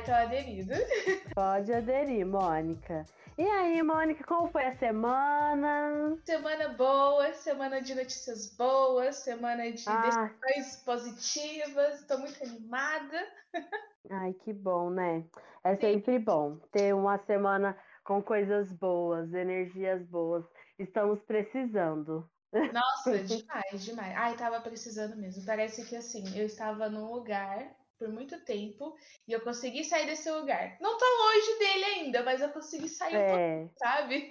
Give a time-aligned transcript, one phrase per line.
[0.00, 0.72] Ai, tô aderido.
[1.34, 3.04] Pode aderir, Mônica.
[3.36, 6.16] E aí, Mônica, como foi a semana?
[6.24, 10.30] Semana boa, semana de notícias boas, semana de Ah.
[10.40, 12.06] decisões positivas.
[12.06, 13.26] Tô muito animada.
[14.10, 15.24] Ai, que bom, né?
[15.62, 20.46] É sempre bom ter uma semana com coisas boas, energias boas.
[20.78, 22.26] Estamos precisando.
[22.72, 24.16] Nossa, demais, demais.
[24.16, 25.44] Ai, tava precisando mesmo.
[25.44, 28.96] Parece que assim, eu estava num lugar por muito tempo
[29.28, 30.78] e eu consegui sair desse lugar.
[30.80, 34.26] Não tô longe dele ainda, mas eu consegui sair um pouco, É, sabe?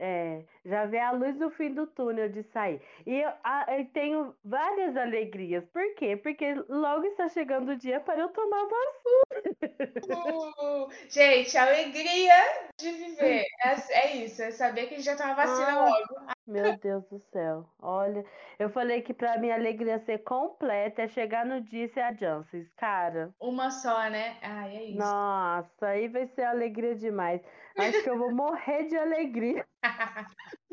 [0.00, 2.80] é, já vê a luz do fim do túnel de sair.
[3.04, 5.64] E eu, ah, eu tenho várias alegrias.
[5.72, 6.16] Por quê?
[6.16, 10.22] Porque logo está chegando o dia para eu tomar vacina.
[10.60, 12.34] Uh, gente, a alegria
[12.80, 13.44] de viver.
[13.64, 15.88] É, é isso, é saber que já tá vacina Ah.
[15.88, 16.32] logo.
[16.52, 17.66] Meu Deus do céu.
[17.80, 18.24] Olha,
[18.58, 22.12] eu falei que para minha alegria ser completa é chegar no dia e ser a
[22.12, 22.68] Janssen.
[22.76, 24.36] Cara, Uma só, né?
[24.42, 24.98] Ai, é isso.
[24.98, 27.40] nossa, aí vai ser alegria demais.
[27.78, 29.66] Acho que eu vou morrer de alegria.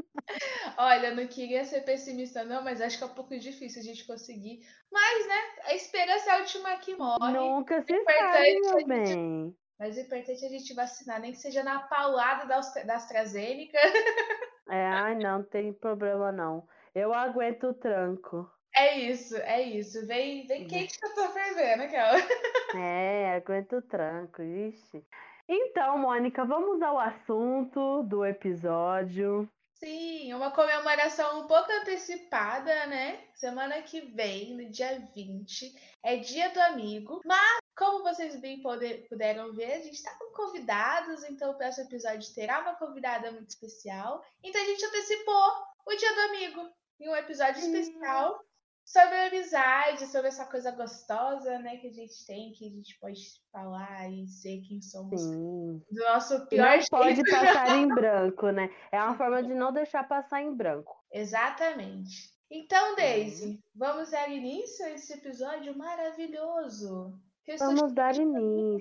[0.77, 3.85] Olha, eu não queria ser pessimista, não, mas acho que é um pouco difícil a
[3.85, 4.59] gente conseguir.
[4.91, 7.33] Mas, né, a esperança é a última que morre.
[7.33, 9.55] Nunca se sabe, meu bem.
[9.79, 13.79] Mas o importante é a gente vacinar, nem que seja na paulada da AstraZeneca.
[14.69, 16.67] É, ai, não tem problema não.
[16.93, 18.49] Eu aguento o tranco.
[18.75, 20.05] É isso, é isso.
[20.05, 22.17] Vem, vem quente que eu tô fervendo, aquela.
[22.75, 25.03] É, aguento o tranco, ixi.
[25.47, 29.49] Então, Mônica, vamos ao assunto do episódio.
[29.73, 33.23] Sim, uma comemoração um pouco antecipada, né?
[33.33, 37.21] Semana que vem, no dia 20, é dia do amigo.
[37.25, 41.87] Mas, como vocês bem poder- puderam ver, a gente tá com convidados, então o próximo
[41.87, 44.21] episódio terá uma convidada muito especial.
[44.43, 45.49] Então a gente antecipou
[45.87, 46.69] o dia do amigo
[46.99, 47.73] em um episódio Hum.
[47.73, 48.39] especial
[48.85, 52.97] sobre a amizade, sobre essa coisa gostosa, né, que a gente tem, que a gente
[52.99, 55.79] pode falar e ser quem somos Sim.
[55.91, 58.69] do nosso E pior não pode passar em branco, né?
[58.91, 60.93] É uma forma de não deixar passar em branco.
[61.11, 62.31] Exatamente.
[62.51, 67.13] Então, Daisy, vamos dar início a esse episódio maravilhoso.
[67.57, 68.27] Vamos dar cheia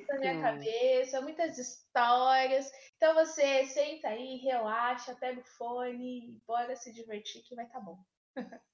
[0.08, 0.38] na minha início.
[0.38, 2.70] cabeça, muitas histórias.
[2.96, 7.80] Então você senta aí, relaxa, pega o fone e bora se divertir que vai estar
[7.80, 8.04] bom.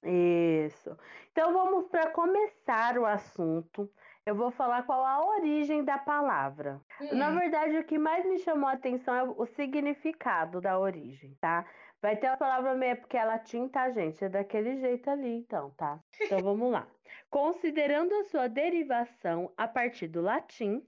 [0.03, 0.95] Isso.
[1.31, 3.91] Então vamos para começar o assunto.
[4.25, 6.83] Eu vou falar qual a origem da palavra.
[7.09, 11.35] Na Hum, verdade, o que mais me chamou a atenção é o significado da origem,
[11.41, 11.67] tá?
[12.05, 14.23] Vai ter a palavra meio porque é latim, tá, gente?
[14.23, 15.99] É daquele jeito ali, então, tá?
[16.21, 16.87] Então vamos lá.
[17.31, 20.85] Considerando a sua derivação a partir do latim,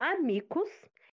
[0.00, 0.68] amicus,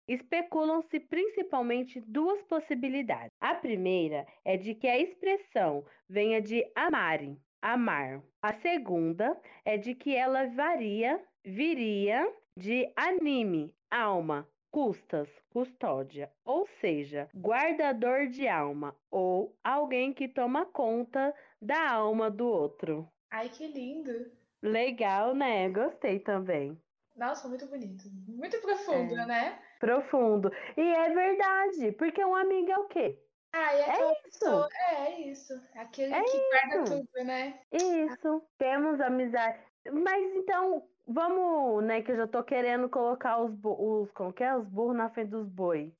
[0.08, 3.28] especulam-se principalmente duas possibilidades.
[3.42, 8.24] A primeira é de que a expressão venha de amare, amar.
[8.42, 12.26] A segunda é de que ela varia, viria
[12.56, 21.36] de anime, alma, custas, custódia, ou seja, guardador de alma ou alguém que toma conta
[21.62, 23.08] da alma do outro.
[23.30, 24.32] Ai, que lindo.
[24.64, 25.70] Legal, né?
[25.70, 26.82] Gostei também.
[27.16, 28.04] Nossa, muito bonito.
[28.28, 29.26] Muito profundo, É.
[29.26, 29.60] né?
[29.80, 30.50] Profundo.
[30.78, 33.20] E é verdade, porque um amigo é o quê?
[33.54, 34.68] Ah, e aquela isso.
[34.90, 35.54] É, é isso.
[35.76, 37.60] Aquele É que guarda tudo, né?
[37.72, 39.60] Isso, temos amizade.
[39.92, 44.56] Mas então, vamos, né, que eu já tô querendo colocar os, os como que é?
[44.56, 45.92] Os burros na frente dos boi.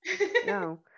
[0.46, 0.80] Não.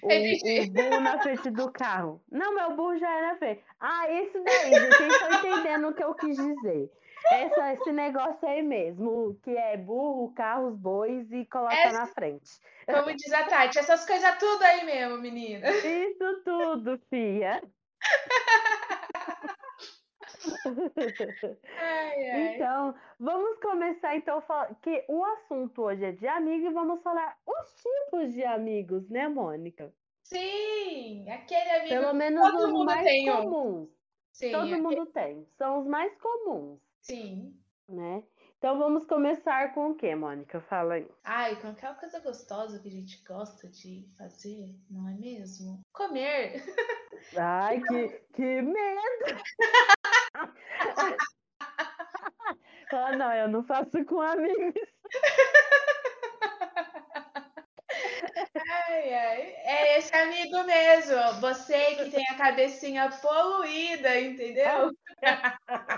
[0.00, 2.22] O, o burro na frente do carro.
[2.30, 3.64] Não, meu burro já é na frente.
[3.80, 6.88] Ah, esse daí, vocês estão entendendo o que eu quis dizer.
[7.32, 12.60] Essa, esse negócio aí mesmo, que é burro, carros, bois e coloca na frente.
[12.86, 15.68] Como diz a Tati, essas coisas tudo aí mesmo, menina.
[15.68, 17.60] Isso tudo, fia.
[21.80, 22.54] Ai, ai.
[22.54, 24.42] Então, vamos começar então
[24.82, 29.28] que o assunto hoje é de amigo e vamos falar os tipos de amigos, né,
[29.28, 29.92] Mônica?
[30.24, 33.88] Sim, aquele amigo Pelo que menos todo os mundo mais tem comuns.
[34.32, 35.46] Sim, Todo aquele- mundo tem.
[35.56, 37.56] São os mais comuns, sim.
[37.88, 38.22] né?
[38.58, 40.60] Então vamos começar com o quê, Mônica?
[40.62, 41.08] Fala aí.
[41.24, 45.80] Ai, com aquela coisa gostosa que a gente gosta de fazer, não é mesmo?
[45.92, 46.62] Comer.
[47.36, 48.78] Ai, que, que medo!
[52.92, 54.74] Ah, não, eu não faço com amigos.
[58.56, 59.40] Ai, ai.
[59.64, 61.40] É esse amigo mesmo.
[61.40, 64.90] Você que tem a cabecinha poluída, entendeu?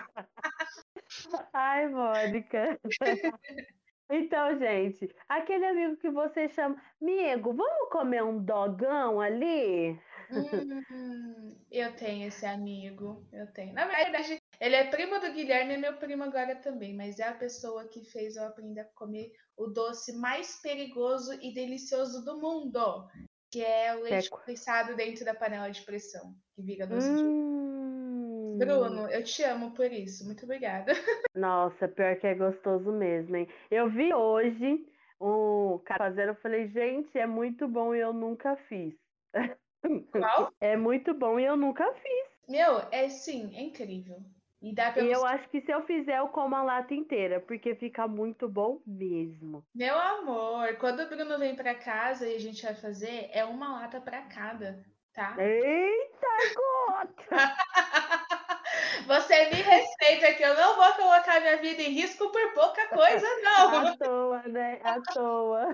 [1.53, 2.79] Ai, Mônica.
[4.13, 9.97] Então, gente, aquele amigo que você chama, amigo, vamos comer um dogão ali?
[10.33, 13.27] Hum, eu tenho esse amigo.
[13.33, 13.73] Eu tenho.
[13.75, 17.35] Na verdade, Ele é primo do Guilherme, é meu primo agora também, mas é a
[17.35, 23.09] pessoa que fez eu aprender a comer o doce mais perigoso e delicioso do mundo,
[23.51, 28.57] que é o leite condensado dentro da panela de pressão, que vira doce hum...
[28.59, 30.25] de Bruno, eu te amo por isso.
[30.27, 30.93] Muito obrigada.
[31.35, 33.49] Nossa, pior que é gostoso mesmo, hein?
[33.71, 34.87] Eu vi hoje
[35.21, 38.95] um cara fazendo, eu falei, gente, é muito bom e eu nunca fiz.
[40.17, 40.51] Qual?
[40.61, 42.31] É muito bom e eu nunca fiz.
[42.49, 44.23] Meu, é sim, é incrível.
[44.61, 47.41] E, dá pra e eu acho que se eu fizer, eu como a lata inteira,
[47.41, 49.65] porque fica muito bom mesmo.
[49.75, 53.81] Meu amor, quando o Bruno vem pra casa e a gente vai fazer, é uma
[53.81, 55.47] lata pra cada, tá?
[55.47, 57.41] Eita, gota!
[59.07, 63.27] Você me respeita que eu não vou colocar minha vida em risco por pouca coisa,
[63.43, 63.83] não.
[63.83, 64.81] À toa, né?
[64.85, 65.67] À toa.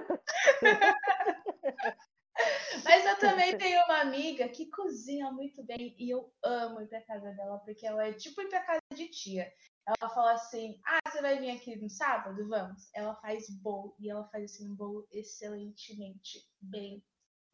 [2.85, 7.03] Mas eu também tenho uma amiga que cozinha muito bem e eu amo ir pra
[7.03, 9.53] casa dela, porque ela é tipo ir pra casa de tia.
[9.87, 12.49] Ela fala assim: Ah, você vai vir aqui no sábado?
[12.49, 12.89] Vamos.
[12.95, 17.05] Ela faz bolo e ela faz assim um bolo excelentemente bem.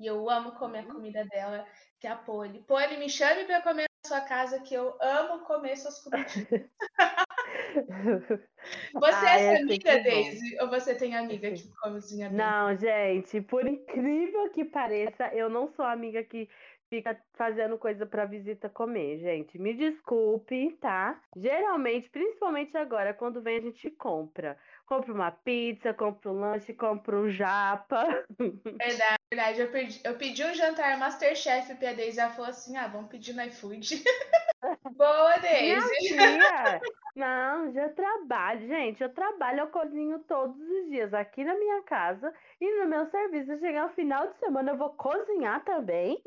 [0.00, 1.66] E eu amo comer a comida dela,
[2.00, 2.62] que é a Poli.
[2.64, 6.48] Poli, me chame para comer na sua casa, que eu amo comer suas comidinhas.
[8.94, 10.56] Você ah, é amiga, Daisy?
[10.60, 12.38] Ou você tem amiga que cozinha bem?
[12.38, 16.48] Não, gente, por incrível que pareça, eu não sou amiga que
[16.92, 19.58] fica fazendo coisa para visita comer, gente.
[19.58, 21.18] Me desculpe, tá?
[21.34, 24.58] Geralmente, principalmente agora, quando vem a gente compra.
[24.92, 28.04] Compra uma pizza, compra um lanche, compra um japa.
[28.78, 29.60] Verdade, verdade.
[29.62, 32.20] Eu pedi, eu pedi um jantar Masterchef pra Daisy.
[32.20, 34.04] Ela falou assim: ah, vamos pedir no iFood.
[34.94, 36.14] Boa, Daisy.
[36.14, 36.78] Minha
[37.16, 38.68] Não, já trabalho.
[38.68, 42.30] Gente, eu trabalho, eu cozinho todos os dias aqui na minha casa
[42.60, 43.58] e no meu serviço.
[43.60, 46.22] Chegar no final de semana, eu vou cozinhar também.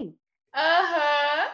[0.55, 1.51] Aham.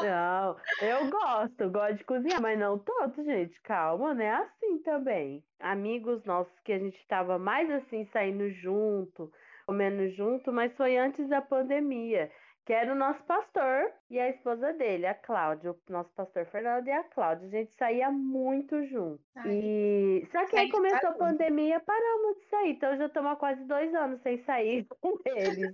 [0.00, 3.60] Não, eu gosto, gosto de cozinhar, mas não todos, gente.
[3.62, 4.30] Calma, né?
[4.30, 5.44] Assim também.
[5.60, 9.30] Amigos nossos que a gente estava mais assim saindo junto,
[9.66, 12.30] comendo junto, mas foi antes da pandemia
[12.68, 16.86] que era o nosso pastor e a esposa dele, a Cláudia, o nosso pastor Fernando
[16.86, 17.48] e a Cláudia.
[17.48, 19.18] A gente saía muito junto.
[19.36, 22.72] Ai, e só que aí começou a pandemia, paramos de sair.
[22.72, 25.72] Então já estamos há quase dois anos sem sair com eles.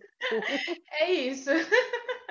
[1.00, 1.50] É isso.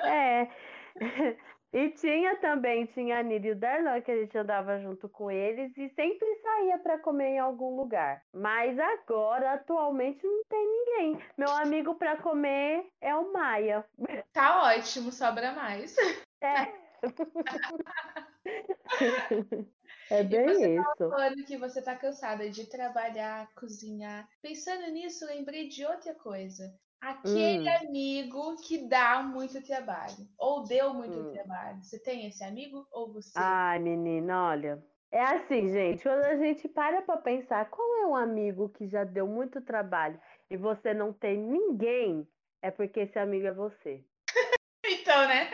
[0.06, 0.48] É.
[1.74, 5.32] E tinha também, tinha a Nira e o Darlan, que a gente andava junto com
[5.32, 8.22] eles e sempre saía para comer em algum lugar.
[8.32, 11.20] Mas agora, atualmente, não tem ninguém.
[11.36, 13.84] Meu amigo para comer é o Maia.
[14.32, 15.96] Tá ótimo, sobra mais.
[16.42, 16.72] É.
[20.10, 21.10] É bem e você isso.
[21.10, 24.28] falando que você tá cansada de trabalhar, cozinhar.
[24.42, 26.78] Pensando nisso, lembrei de outra coisa.
[27.04, 27.88] Aquele hum.
[27.90, 30.26] amigo que dá muito trabalho.
[30.38, 31.34] Ou deu muito hum.
[31.34, 31.84] trabalho.
[31.84, 33.38] Você tem esse amigo ou você?
[33.38, 34.82] Ai, menina, olha.
[35.12, 39.04] É assim, gente, quando a gente para pra pensar qual é um amigo que já
[39.04, 40.20] deu muito trabalho
[40.50, 42.26] e você não tem ninguém,
[42.62, 44.04] é porque esse amigo é você.
[44.88, 45.50] então, né?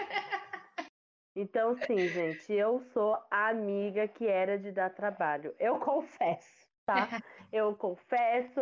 [1.35, 5.55] Então, sim, gente, eu sou a amiga que era de dar trabalho.
[5.59, 7.19] Eu confesso, tá?
[7.51, 8.61] Eu confesso,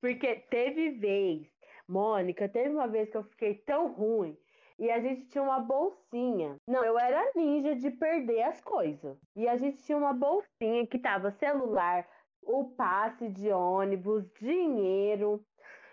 [0.00, 1.59] porque teve vez
[1.90, 4.38] Mônica, teve uma vez que eu fiquei tão ruim
[4.78, 6.56] e a gente tinha uma bolsinha.
[6.66, 9.18] Não, eu era ninja de perder as coisas.
[9.36, 12.08] E a gente tinha uma bolsinha que tava celular,
[12.42, 15.44] o passe de ônibus, dinheiro.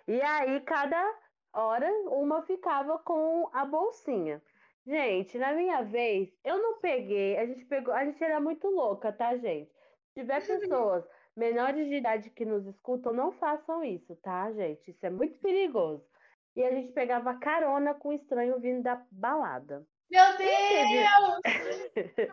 [0.08, 1.04] E aí cada
[1.51, 4.42] hora uma ficava com a bolsinha.
[4.86, 9.12] Gente, na minha vez, eu não peguei, a gente pegou, a gente era muito louca,
[9.12, 9.70] tá, gente?
[10.13, 11.04] Se tiver pessoas
[11.38, 14.89] Menores de idade que nos escutam, não façam isso, tá, gente?
[14.89, 16.03] Isso é muito perigoso.
[16.56, 19.86] E a gente pegava carona com o estranho vindo da balada.
[20.10, 21.39] Meu Deus!
[21.46, 22.32] E teve,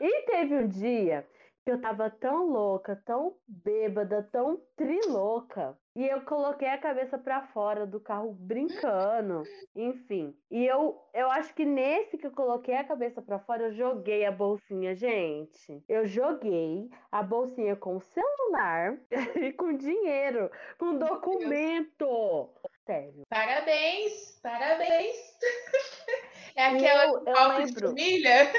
[0.02, 1.24] e teve um dia
[1.64, 5.78] eu tava tão louca, tão bêbada, tão trilouca.
[5.94, 9.42] E eu coloquei a cabeça para fora do carro brincando,
[9.76, 10.34] enfim.
[10.50, 14.24] E eu, eu acho que nesse que eu coloquei a cabeça para fora, eu joguei
[14.24, 15.82] a bolsinha, gente.
[15.88, 18.98] Eu joguei a bolsinha com celular
[19.36, 22.50] e com dinheiro, com documento.
[22.86, 23.22] Sério.
[23.28, 25.16] Parabéns, parabéns.
[26.54, 27.88] É aquela eu, eu lembro.
[27.88, 28.52] família.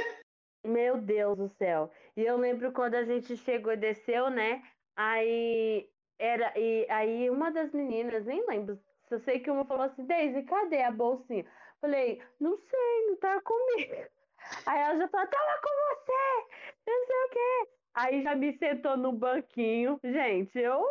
[0.66, 1.92] Meu Deus do céu.
[2.16, 4.62] E eu lembro quando a gente chegou e desceu, né?
[4.96, 5.90] Aí
[6.20, 8.80] era e aí uma das meninas, nem lembro,
[9.10, 11.46] eu sei que uma falou assim, Daisy, cadê a bolsinha?
[11.82, 13.96] Falei, não sei, não tá comigo.
[14.66, 16.48] Aí ela já falou, tava com você,
[16.88, 17.70] não sei o quê.
[17.94, 20.00] Aí já me sentou no banquinho.
[20.04, 20.84] Gente, eu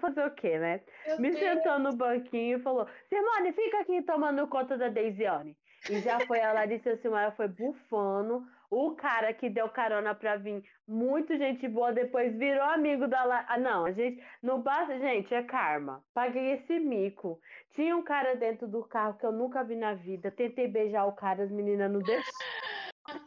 [0.00, 0.84] fazer o quê, né?
[1.06, 1.38] Meu me Deus.
[1.38, 5.56] sentou no banquinho e falou, Simone, fica aqui tomando conta da Deisiane.
[5.88, 10.64] E já foi a Larissa Silmara foi bufando, O cara que deu carona pra vir,
[10.86, 13.24] muito gente boa, depois virou amigo da.
[13.24, 13.46] La...
[13.48, 14.22] Ah, não, a gente.
[14.42, 16.04] Não basta, gente, é karma.
[16.12, 17.40] Paguei esse mico.
[17.70, 20.30] Tinha um cara dentro do carro que eu nunca vi na vida.
[20.30, 22.46] Tentei beijar o cara, as meninas não deixaram.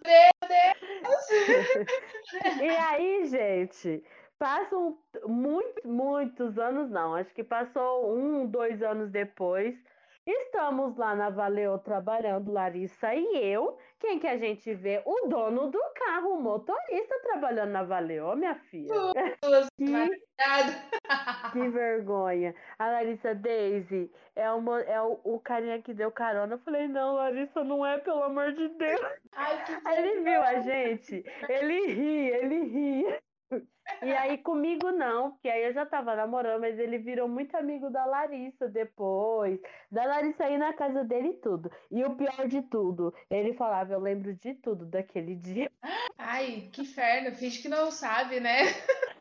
[0.06, 0.80] Meu Deus!
[2.62, 4.04] e aí, gente,
[4.38, 7.16] passam muitos, muitos anos, não.
[7.16, 9.76] Acho que passou um, dois anos depois.
[10.32, 13.80] Estamos lá na Valeu trabalhando, Larissa e eu.
[14.00, 15.02] Quem que a gente vê?
[15.04, 18.94] O dono do carro, o motorista trabalhando na Valeu, minha filha.
[19.76, 22.54] que, que vergonha.
[22.78, 26.54] A Larissa Daisy é, uma, é o, o carinha que deu carona.
[26.54, 29.02] Eu falei, não, Larissa, não é, pelo amor de Deus.
[29.32, 33.20] Ai, Aí ele viu a gente, ele ri, ele ri.
[34.02, 37.90] E aí comigo não, porque aí eu já tava namorando, mas ele virou muito amigo
[37.90, 39.60] da Larissa depois.
[39.92, 41.72] Da Larissa ir na casa dele e tudo.
[41.90, 45.72] E o pior de tudo, ele falava, eu lembro de tudo daquele dia.
[46.18, 48.60] Ai, que inferno, finge que não sabe, né?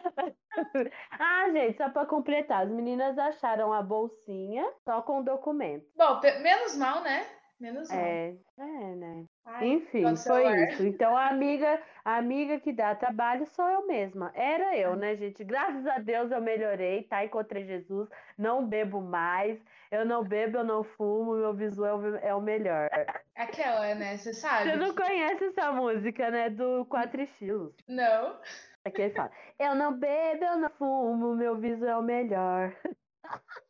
[1.18, 5.87] ah, gente, só pra completar, as meninas acharam a bolsinha só com o documento.
[5.97, 7.26] Bom, menos mal, né?
[7.58, 7.99] Menos mal.
[7.99, 9.25] É, é, né?
[9.50, 10.82] Ai, Enfim, foi isso.
[10.84, 14.30] Então a amiga, a amiga que dá trabalho sou eu mesma.
[14.34, 15.42] Era eu, né, gente?
[15.42, 17.24] Graças a Deus eu melhorei, tá?
[17.24, 19.58] Encontrei Jesus, não bebo mais.
[19.90, 22.90] Eu não bebo, eu não fumo, meu visual é o melhor.
[23.34, 24.18] Aquela, né?
[24.18, 24.70] Você sabe?
[24.70, 26.50] Você não conhece essa música, né?
[26.50, 27.72] Do Quatro Estilos.
[27.88, 28.38] Não.
[28.84, 32.76] Aqui ele fala: Eu não bebo, eu não fumo, meu visual é o melhor.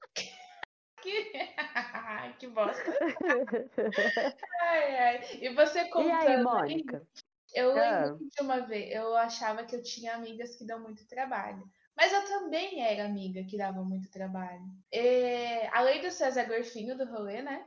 [1.08, 1.32] Que,
[2.38, 2.84] que bosta.
[4.60, 5.20] ai, ai.
[5.40, 6.22] E você contando.
[6.24, 7.06] E aí, Mônica?
[7.54, 8.04] Eu ah.
[8.04, 11.64] lembro de uma vez, eu achava que eu tinha amigas que dão muito trabalho.
[11.96, 14.62] Mas eu também era amiga que dava muito trabalho.
[14.92, 17.66] E, além do César Gorfinho do rolê, né?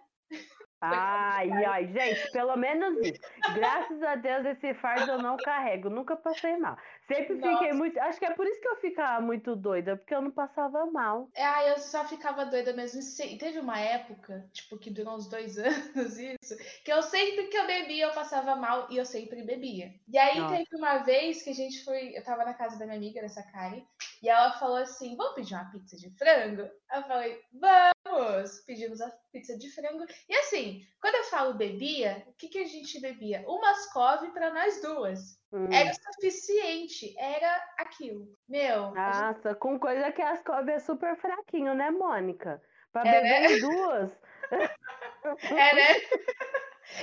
[0.81, 3.21] Ai, ai, gente, pelo menos isso.
[3.53, 6.75] Graças a Deus esse fardo eu não carrego, nunca passei mal.
[7.07, 7.53] Sempre Nossa.
[7.53, 7.99] fiquei muito.
[7.99, 11.29] Acho que é por isso que eu ficava muito doida, porque eu não passava mal.
[11.35, 12.99] É, ah, eu só ficava doida mesmo.
[13.23, 17.57] E teve uma época, tipo, que durou uns dois anos, isso, que eu sempre que
[17.57, 19.93] eu bebia, eu passava mal e eu sempre bebia.
[20.07, 20.55] E aí Nossa.
[20.55, 22.17] teve uma vez que a gente foi.
[22.17, 23.83] Eu tava na casa da minha amiga, dessa Karen,
[24.23, 26.69] e ela falou assim: vamos pedir uma pizza de frango?
[26.93, 28.59] Eu falei, vamos!
[28.65, 30.05] Pedimos a pizza de frango.
[30.29, 33.43] E assim, quando eu falo bebia, o que, que a gente bebia?
[33.47, 35.39] Uma Ascov para nós duas.
[35.51, 35.71] Hum.
[35.71, 38.27] Era suficiente, era aquilo.
[38.47, 38.91] Meu.
[38.91, 39.59] Nossa, gente...
[39.59, 42.61] com coisa que a Ascov é super fraquinho, né, Mônica?
[42.91, 43.59] Pra é, beber né?
[43.59, 44.19] duas.
[45.23, 45.95] É, né?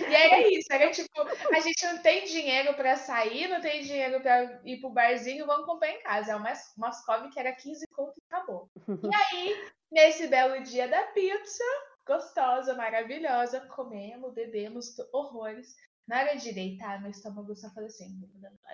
[0.00, 4.20] E era isso, era tipo, a gente não tem dinheiro para sair, não tem dinheiro
[4.20, 6.32] para ir pro barzinho, vamos comprar em casa.
[6.32, 8.68] É uma Moscov que era 15 conto e acabou.
[8.87, 11.64] E aí, nesse belo dia da pizza,
[12.08, 15.76] gostosa, maravilhosa, comemos, bebemos horrores.
[16.08, 18.20] Na hora de deitar, meu estômago só fazia assim.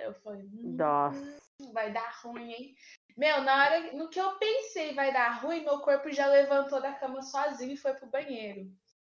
[0.00, 0.76] Eu falei, hum,
[1.72, 2.74] vai dar ruim, hein?
[3.16, 6.92] Meu, na hora no que eu pensei vai dar ruim, meu corpo já levantou da
[6.92, 8.70] cama sozinho e foi pro banheiro.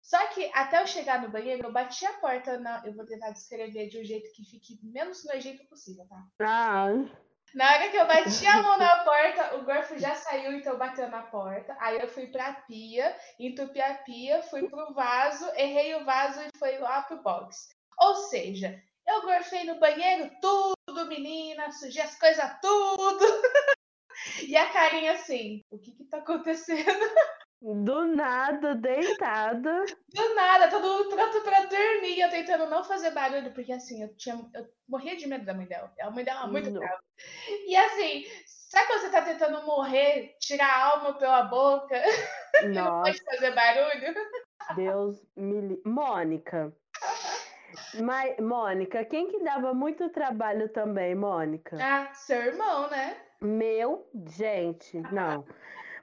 [0.02, 2.80] Só que até eu chegar no banheiro, eu bati a porta na.
[2.86, 6.24] Eu vou tentar descrever de um jeito que fique menos nojento possível, tá?
[6.40, 7.25] Ah.
[7.54, 11.08] Na hora que eu bati a mão na porta, o gorfo já saiu, então bateu
[11.08, 11.76] na porta.
[11.80, 16.58] Aí eu fui pra pia, entupi a pia, fui pro vaso, errei o vaso e
[16.58, 17.68] foi lá pro box.
[17.98, 23.24] Ou seja, eu gorfei no banheiro tudo, menina, sujei as coisas tudo.
[24.46, 26.84] e a carinha assim, o que que tá acontecendo?
[27.60, 29.84] Do nada, deitada.
[30.14, 32.20] Do nada, todo mundo pronto pra dormir.
[32.20, 34.38] Eu tentando não fazer barulho, porque assim, eu tinha.
[34.54, 35.92] Eu morria de medo da mãe dela.
[36.00, 37.00] A mãe dela é muito brava.
[37.66, 41.94] E assim, sabe quando você tá tentando morrer, tirar a alma pela boca?
[42.64, 42.68] Nossa.
[42.68, 44.14] não pode fazer barulho?
[44.76, 45.80] Deus me.
[45.84, 46.72] Mônica.
[48.00, 51.76] Mas, Mônica, quem que dava muito trabalho também, Mônica?
[51.80, 53.16] Ah, seu irmão, né?
[53.40, 55.44] Meu, gente, não.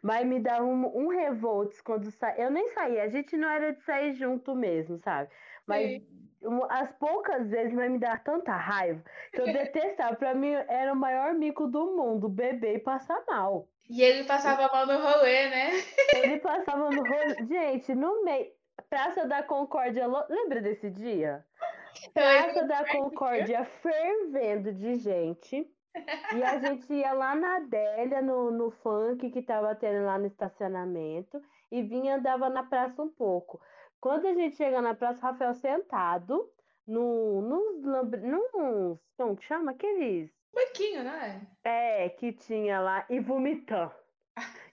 [0.04, 2.36] Mas me dá um, um revoltos quando sai.
[2.38, 5.30] Eu nem saía, a gente não era de sair junto mesmo, sabe?
[5.66, 6.02] Mas
[6.42, 10.14] um, as poucas vezes vai me dar tanta raiva que eu detestava.
[10.18, 13.70] Pra mim era o maior mico do mundo, beber e passar mal.
[13.90, 15.72] E ele passava mal no rolê, né?
[16.16, 17.46] Ele passava no rolê.
[17.46, 18.52] Gente, no meio.
[18.90, 20.06] Praça da Concórdia.
[20.30, 21.46] Lembra desse dia?
[22.14, 25.66] Praça da Concórdia fervendo de gente.
[26.36, 30.26] E a gente ia lá na Adélia, no, no funk que tava tendo lá no
[30.26, 33.62] estacionamento, e vinha andava na praça um pouco.
[34.02, 36.50] Quando a gente chega na praça, o Rafael sentado
[36.86, 39.72] no, nos, nos como que chama?
[39.72, 40.32] Aqueles...
[40.54, 41.48] Banquinho, né?
[41.64, 44.03] É, que tinha lá, e vomitando.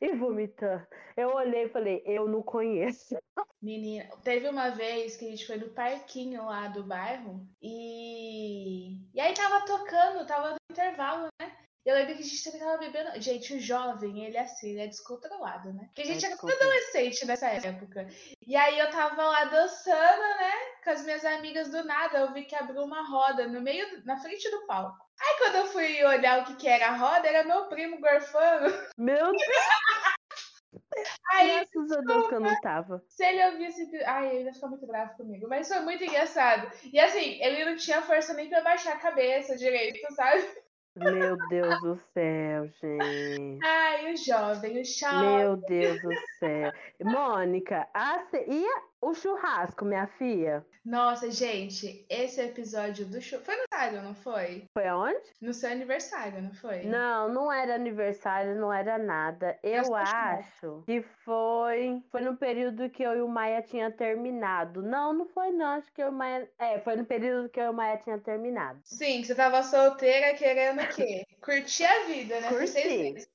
[0.01, 0.87] E vomitando.
[1.17, 3.17] Eu olhei e falei, eu não conheço.
[3.61, 8.97] Menina, teve uma vez que a gente foi no parquinho lá do bairro e.
[9.13, 11.53] E aí tava tocando, tava no intervalo, né?
[11.85, 13.21] Eu lembro que a gente tava bebendo.
[13.21, 15.87] Gente, o jovem, ele é assim, ele é descontrolado, né?
[15.87, 18.07] Porque a gente é era tudo adolescente nessa época.
[18.47, 20.53] E aí eu tava lá dançando, né?
[20.85, 24.19] Com as minhas amigas do nada, eu vi que abriu uma roda no meio, na
[24.19, 25.10] frente do palco.
[25.21, 28.75] Aí quando eu fui olhar o que, que era a roda, era meu primo gorfando.
[28.97, 29.43] Meu Deus!
[31.33, 33.03] Aí, Graças a Deus que eu não tava.
[33.09, 33.89] Se ele ouvisse.
[34.05, 35.49] Ai, ele ia ficar muito bravo comigo.
[35.49, 36.71] Mas foi muito engraçado.
[36.93, 40.45] E assim, ele não tinha força nem pra baixar a cabeça direito, sabe?
[40.97, 43.65] Meu Deus do céu, gente.
[43.65, 45.39] Ai, o jovem, o jovem.
[45.39, 46.73] Meu Deus do céu.
[47.03, 48.25] Mônica, a...
[48.35, 48.67] e
[49.01, 50.67] o churrasco, minha filha?
[50.85, 53.45] Nossa, gente, esse episódio do churrasco.
[53.45, 54.65] Foi no aniversário, não foi?
[54.73, 55.31] Foi aonde?
[55.41, 56.83] No seu aniversário, não foi?
[56.85, 59.59] Não, não era aniversário, não era nada.
[59.63, 62.03] Eu acho que foi.
[62.11, 64.83] Foi no período que eu e o Maia tinha terminado.
[64.83, 65.67] Não, não foi, não.
[65.67, 66.51] Acho que eu e o Maia.
[66.59, 68.81] É, foi no período que eu e o Maia tinha terminado.
[68.85, 71.25] Sim, você tava solteira querendo o quê?
[71.43, 72.49] Curtir a vida, né?
[72.49, 73.29] Curtir.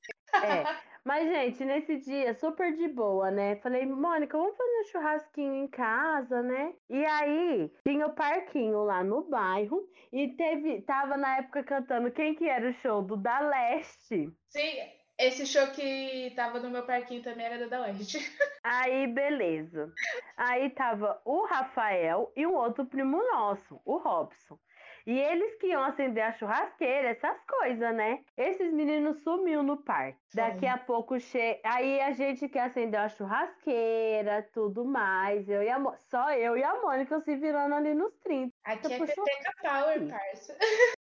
[0.43, 0.85] É.
[1.05, 3.57] Mas, gente, nesse dia, super de boa, né?
[3.57, 6.73] Falei, Mônica, vamos fazer um churrasquinho em casa, né?
[6.89, 12.33] E aí, tinha o parquinho lá no bairro e teve, tava na época cantando quem
[12.33, 14.31] que era o show do Da Leste.
[14.49, 14.79] Sim,
[15.19, 18.17] esse show que tava no meu parquinho também era do Da Leste.
[18.65, 19.93] Aí, beleza.
[20.35, 24.57] Aí tava o Rafael e um outro primo nosso, o Robson.
[25.05, 28.23] E eles que iam acender a churrasqueira, essas coisas, né?
[28.35, 30.17] Esses meninos sumiu no parque.
[30.29, 30.37] Sim.
[30.37, 31.59] Daqui a pouco chega.
[31.63, 35.47] Aí a gente quer acender a churrasqueira, tudo mais.
[35.47, 35.93] Eu e a Mo...
[36.09, 38.51] Só eu e a Mônica se virando ali nos 30.
[38.63, 40.57] Aqui é Peteca Power, parça.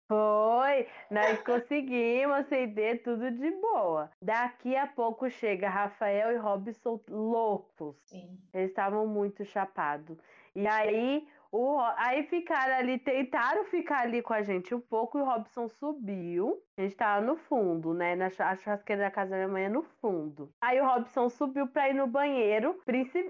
[0.09, 4.11] Foi, nós conseguimos acender tudo de boa.
[4.21, 7.97] Daqui a pouco chega Rafael e Robson loucos.
[8.05, 8.39] Sim.
[8.53, 10.19] Eles estavam muito chapados.
[10.55, 15.21] E aí o, aí ficaram ali, tentaram ficar ali com a gente um pouco e
[15.21, 16.59] o Robson subiu.
[16.83, 18.17] A gente tava no fundo, né?
[18.17, 20.53] Na a churrasqueira da casa da minha mãe é no fundo.
[20.61, 22.77] Aí o Robson subiu pra ir no banheiro,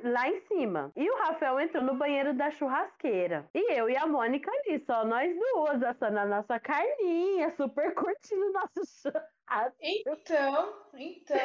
[0.05, 0.91] lá em cima.
[0.97, 3.47] E o Rafael entrou no banheiro da churrasqueira.
[3.55, 8.41] E eu e a Mônica ali, só nós duas, assando a nossa carninha, super curtindo
[8.41, 9.77] o nosso churrasco.
[9.83, 11.39] Então, então.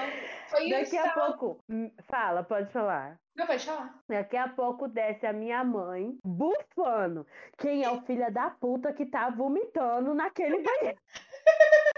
[0.47, 0.99] Foi Daqui isso.
[0.99, 1.59] a pouco.
[1.69, 3.19] Hum, fala, pode falar.
[3.35, 3.93] Não, pode falar.
[4.07, 7.27] Daqui a pouco desce a minha mãe bufando.
[7.57, 10.97] Quem é o filho da puta que tá vomitando naquele banheiro?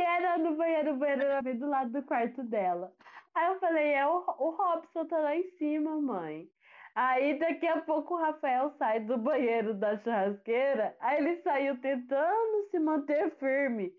[0.00, 2.92] era no banheiro, o banheiro era bem do lado do quarto dela.
[3.34, 6.48] Aí eu falei, é o, o Robson tá lá em cima, mãe.
[6.94, 12.68] Aí daqui a pouco o Rafael sai do banheiro da churrasqueira, aí ele saiu tentando
[12.70, 13.92] se manter firme.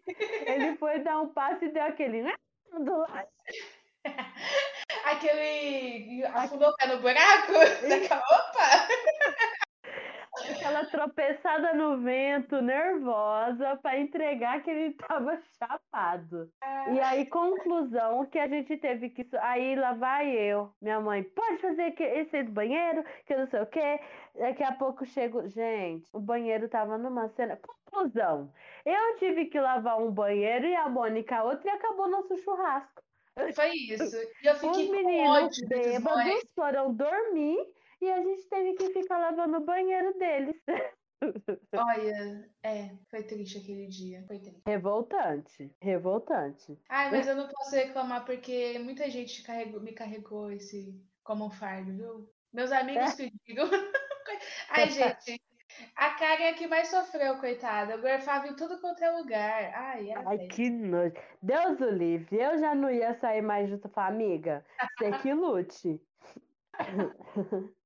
[0.46, 2.34] Ele foi dar um passo e deu aquele né,
[2.72, 3.28] do lado.
[5.06, 6.24] Aquele.
[6.26, 7.54] afundou o pé no buraco?
[7.54, 8.88] Opa!
[10.50, 16.52] Aquela tropeçada no vento, nervosa, para entregar que ele tava chapado.
[16.94, 19.28] E aí, conclusão, que a gente teve que.
[19.38, 23.68] Aí lá vai eu, minha mãe, pode fazer esse do banheiro, que não sei o
[23.68, 24.00] quê.
[24.36, 25.48] Daqui a pouco chego.
[25.48, 27.58] Gente, o banheiro tava numa cena.
[27.58, 28.52] Conclusão,
[28.86, 33.02] eu tive que lavar um banheiro e a Mônica outra e acabou nosso churrasco.
[33.56, 34.18] Foi isso.
[34.44, 37.58] E eu fiquei Os meninos bêbados foram dormir
[38.02, 40.56] e a gente teve que ficar lavando o banheiro deles.
[41.74, 44.24] Olha, é, foi triste aquele dia.
[44.28, 44.62] Foi triste.
[44.66, 46.78] Revoltante, revoltante.
[46.90, 51.52] Ai, mas eu não posso reclamar porque muita gente carregou, me carregou esse como um
[51.52, 52.30] fardo, viu?
[52.52, 53.30] Meus amigos é?
[53.30, 53.70] que digam.
[54.70, 55.40] Ai, gente,
[55.96, 57.94] a Karen é que mais sofreu, coitada.
[57.94, 59.72] Eu gorfava em tudo quanto é lugar.
[59.76, 61.14] Ai, Ai que nojo.
[61.42, 62.38] Deus o livre.
[62.38, 64.66] Eu já não ia sair mais junto com a amiga.
[64.98, 66.02] Você que lute.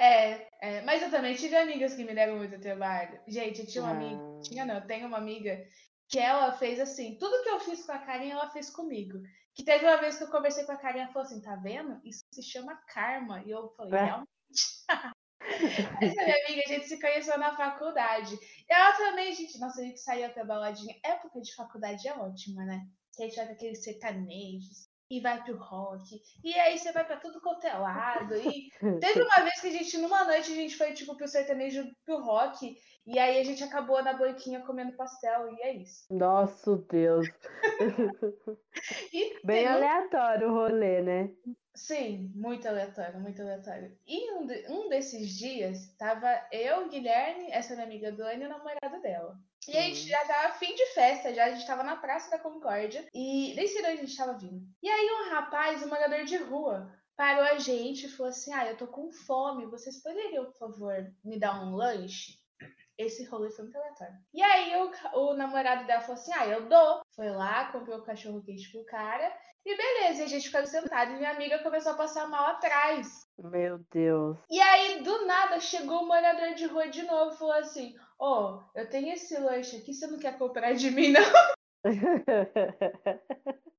[0.00, 3.20] É, é, mas eu também tive amigas que me deram muito trabalho.
[3.28, 3.96] Gente, eu tinha uma ah.
[3.96, 4.40] amiga.
[4.42, 5.62] Tinha não, eu tenho uma amiga
[6.08, 9.20] que ela fez assim, tudo que eu fiz com a Karen, ela fez comigo.
[9.54, 12.00] Que teve uma vez que eu conversei com a Karen, ela falou assim, tá vendo?
[12.04, 13.42] Isso se chama karma.
[13.44, 14.04] E eu falei, é.
[14.04, 14.28] realmente.
[15.40, 18.34] Essa minha amiga, a gente se conheceu na faculdade.
[18.34, 20.98] E ela também, gente, nossa, a gente saía pra baladinha.
[21.04, 22.86] Época de faculdade é ótima, né?
[23.14, 26.22] Que a gente vai com aqueles sertanejos e vai pro rock.
[26.44, 28.36] E aí você vai pra tudo quanto é lado.
[28.36, 28.70] E
[29.00, 32.22] teve uma vez que a gente, numa noite, a gente foi, tipo, pro sertanejo pro
[32.22, 32.76] rock.
[33.06, 35.52] E aí a gente acabou na banquinha comendo pastel.
[35.52, 36.04] E é isso.
[36.10, 37.26] Nossa, Deus.
[39.44, 41.30] Bem aleatório o rolê, né?
[41.74, 43.96] Sim, muito aleatório, muito aleatório.
[44.06, 48.50] E um, de, um desses dias, tava eu, Guilherme, essa minha amiga Dani e o
[48.50, 49.38] namorado dela.
[49.68, 52.38] E a gente já tava fim de festa, já a gente tava na Praça da
[52.38, 54.62] Concórdia e nem sei de onde a gente tava vindo.
[54.82, 58.66] E aí um rapaz, um morador de rua, parou a gente e falou assim: Ah,
[58.66, 62.40] eu tô com fome, vocês poderiam, por favor, me dar um lanche?
[62.96, 64.14] Esse rolê foi muito aleatório.
[64.32, 67.02] E aí o, o namorado dela falou assim: Ah, eu dou.
[67.14, 69.30] Foi lá, comprou o cachorro quente pro cara.
[69.64, 73.26] E beleza, a gente ficou sentado e minha amiga começou a passar mal atrás.
[73.38, 74.38] Meu Deus.
[74.50, 75.19] E aí, do
[75.60, 79.38] chegou o morador de rua de novo e falou assim: Ô, oh, eu tenho esse
[79.38, 81.22] lanche aqui, você não quer comprar de mim, não?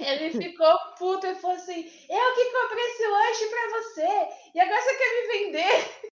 [0.00, 4.80] Ele ficou puto e falou assim: Eu que comprei esse lanche pra você, e agora
[4.80, 6.10] você quer me vender?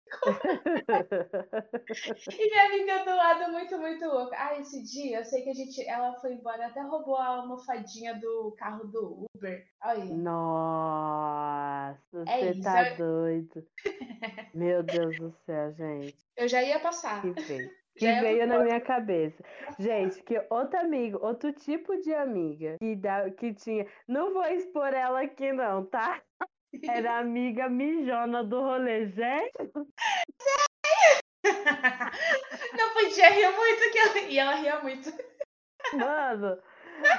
[2.30, 4.36] E minha amiga do lado muito, muito louca.
[4.38, 5.82] Ah, esse dia eu sei que a gente.
[5.88, 9.66] Ela foi embora, até roubou a almofadinha do carro do Uber.
[9.82, 10.04] Olha.
[10.04, 13.66] Nossa, é você isso, tá doido.
[14.54, 16.16] Meu Deus do céu, gente.
[16.36, 17.22] Eu já ia passar.
[17.22, 19.42] Que veio, que veio na minha cabeça.
[19.78, 23.86] Gente, que outro amigo, outro tipo de amiga que, dá, que tinha.
[24.06, 26.22] Não vou expor ela aqui, não, tá?
[26.82, 29.52] Era amiga mijona do rolê, gente.
[32.76, 34.18] Não podia rir muito, que ela...
[34.20, 35.12] e ela ria muito.
[35.92, 36.58] Mano,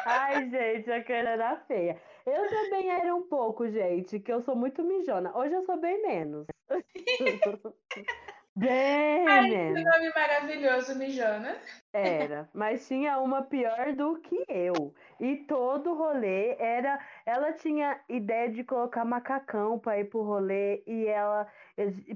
[0.05, 2.01] ai, gente, a cara era feia.
[2.25, 5.35] Eu também era um pouco, gente, que eu sou muito mijona.
[5.37, 6.47] Hoje eu sou bem menos.
[8.55, 11.57] Bem, Ai, que nome maravilhoso, Mijona.
[11.91, 14.93] Era, mas tinha uma pior do que eu.
[15.19, 16.99] E todo rolê era.
[17.25, 21.47] Ela tinha ideia de colocar macacão para ir pro rolê e ela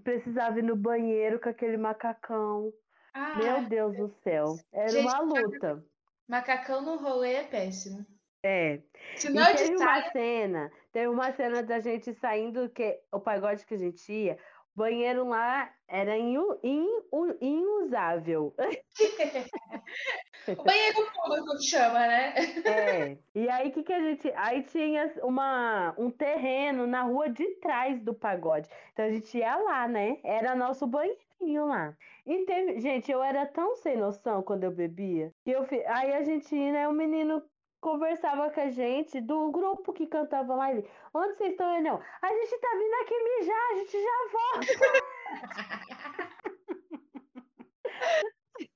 [0.03, 2.71] precisava ir no banheiro com aquele macacão.
[3.13, 4.55] Ah, Meu Deus do céu.
[4.71, 5.83] Era gente, uma luta.
[6.27, 8.05] Macacão no rolê é péssimo.
[8.43, 8.79] É.
[9.15, 13.65] Se não e teve uma cena, teve uma cena da gente saindo, que o pagode
[13.65, 14.37] que a gente ia,
[14.77, 18.53] banheiro lá era inu, inu, inusável.
[20.47, 22.35] o banheiro público que chama, né?
[22.63, 23.17] É.
[23.33, 27.99] E aí que que a gente, aí tinha uma um terreno na rua de trás
[28.01, 28.69] do pagode.
[28.93, 30.19] Então a gente ia lá, né?
[30.23, 31.97] Era nosso banheirinho lá.
[32.23, 36.23] E teve, gente, eu era tão sem noção quando eu bebia, que eu aí a
[36.23, 37.41] gente, né, o menino
[37.81, 40.71] conversava com a gente do grupo que cantava lá.
[40.71, 41.81] Ele, Onde vocês estão?
[41.81, 42.01] não.
[42.21, 44.67] A gente tá vindo aqui mijar, a gente já volta.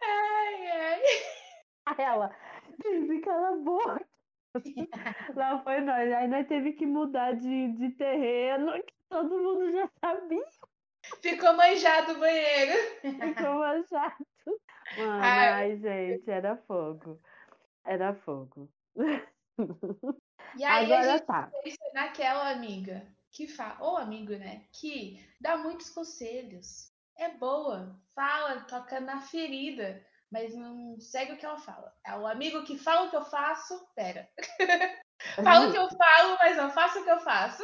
[0.02, 1.02] ai, ai.
[1.98, 2.36] Ela,
[2.80, 4.06] disse, cala a boca.
[5.36, 6.12] Lá foi nós.
[6.12, 10.46] Aí nós teve que mudar de, de terreno, que todo mundo já sabia.
[11.22, 12.74] Ficou manjado o banheiro.
[13.02, 14.28] Ficou manjado.
[14.98, 17.20] Mano, ai, ai, gente, era fogo.
[17.84, 18.70] Era fogo.
[20.56, 21.52] E aí Agora a gente tá.
[21.64, 24.66] pensa naquela amiga que fala, ou amigo, né?
[24.74, 26.92] Que dá muitos conselhos.
[27.18, 31.94] É boa, fala, toca na ferida, mas não segue o que ela fala.
[32.06, 34.28] É o amigo que fala o que eu faço, pera.
[35.44, 37.64] fala o que eu falo, mas não faço o que eu faço.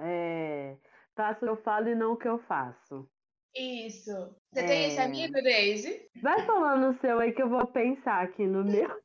[0.00, 0.76] É,
[1.16, 3.08] faço o que eu falo e não o que eu faço.
[3.54, 4.12] Isso.
[4.52, 4.66] Você é...
[4.66, 6.08] tem esse amigo, Daisy?
[6.22, 9.00] Vai falando o seu aí que eu vou pensar aqui no meu.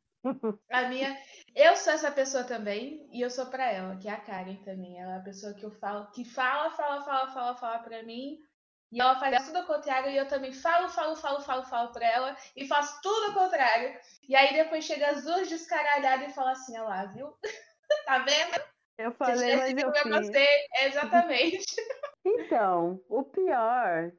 [0.71, 1.17] A minha.
[1.55, 4.99] Eu sou essa pessoa também, e eu sou para ela, que é a Karen também.
[4.99, 8.37] Ela é a pessoa que eu falo, que fala, fala, fala, fala, fala pra mim.
[8.91, 12.07] E ela faz tudo ao contrário, e eu também falo, falo, falo, falo, falo pra
[12.07, 13.97] ela, e faço tudo ao contrário.
[14.27, 17.33] E aí depois chega as duas descaralhadas e fala assim, olha lá, viu?
[18.05, 18.63] tá vendo?
[18.97, 20.27] Eu falei, mas eu fiz.
[20.27, 20.47] Você,
[20.83, 21.65] exatamente.
[22.27, 24.11] Então, o pior,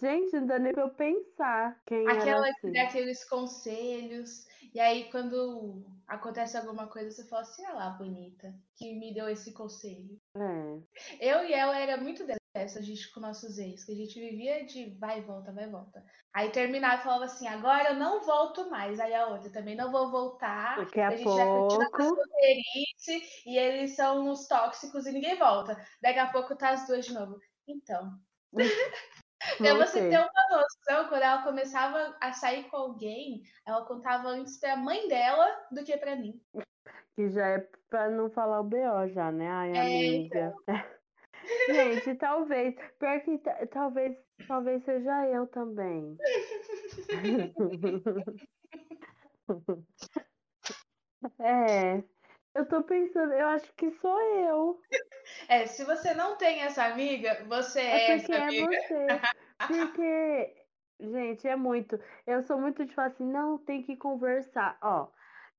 [0.00, 2.60] gente, não dá nem pra eu pensar quem Aquela era assim.
[2.60, 7.90] que dá aqueles conselhos, e aí quando acontece alguma coisa, você fala assim, olha lá,
[7.90, 10.18] bonita, que me deu esse conselho.
[10.36, 10.78] É.
[11.20, 14.64] Eu e ela era muito dessa, a gente com nossos ex, que a gente vivia
[14.66, 16.04] de vai e volta, vai e volta.
[16.34, 19.00] Aí terminava e falava assim, agora eu não volto mais.
[19.00, 20.76] Aí a outra também não vou voltar.
[20.76, 21.38] Daqui a, a gente pouco...
[21.38, 22.22] já continua com
[23.46, 25.76] e eles são uns tóxicos e ninguém volta.
[26.00, 27.38] Daqui a pouco tá as duas de novo.
[27.66, 28.18] Então.
[29.58, 34.58] Pra você ter uma noção, quando ela começava a sair com alguém, ela contava antes
[34.58, 36.40] pra mãe dela do que pra mim.
[37.14, 39.46] Que já é pra não falar o BO já, né?
[39.46, 40.54] Ai, é, amiga.
[40.62, 40.66] Então.
[41.68, 42.74] Gente, talvez.
[42.98, 43.38] Pior que
[43.70, 44.16] talvez,
[44.48, 46.16] talvez seja eu também.
[51.38, 52.02] é.
[52.54, 54.78] Eu tô pensando, eu acho que sou eu.
[55.52, 58.74] É, se você não tem essa amiga, você é, é essa amiga.
[58.74, 59.06] É você.
[59.68, 60.54] Porque,
[60.98, 62.00] gente, é muito.
[62.26, 64.78] Eu sou muito de falar assim, não, tem que conversar.
[64.80, 65.08] Ó,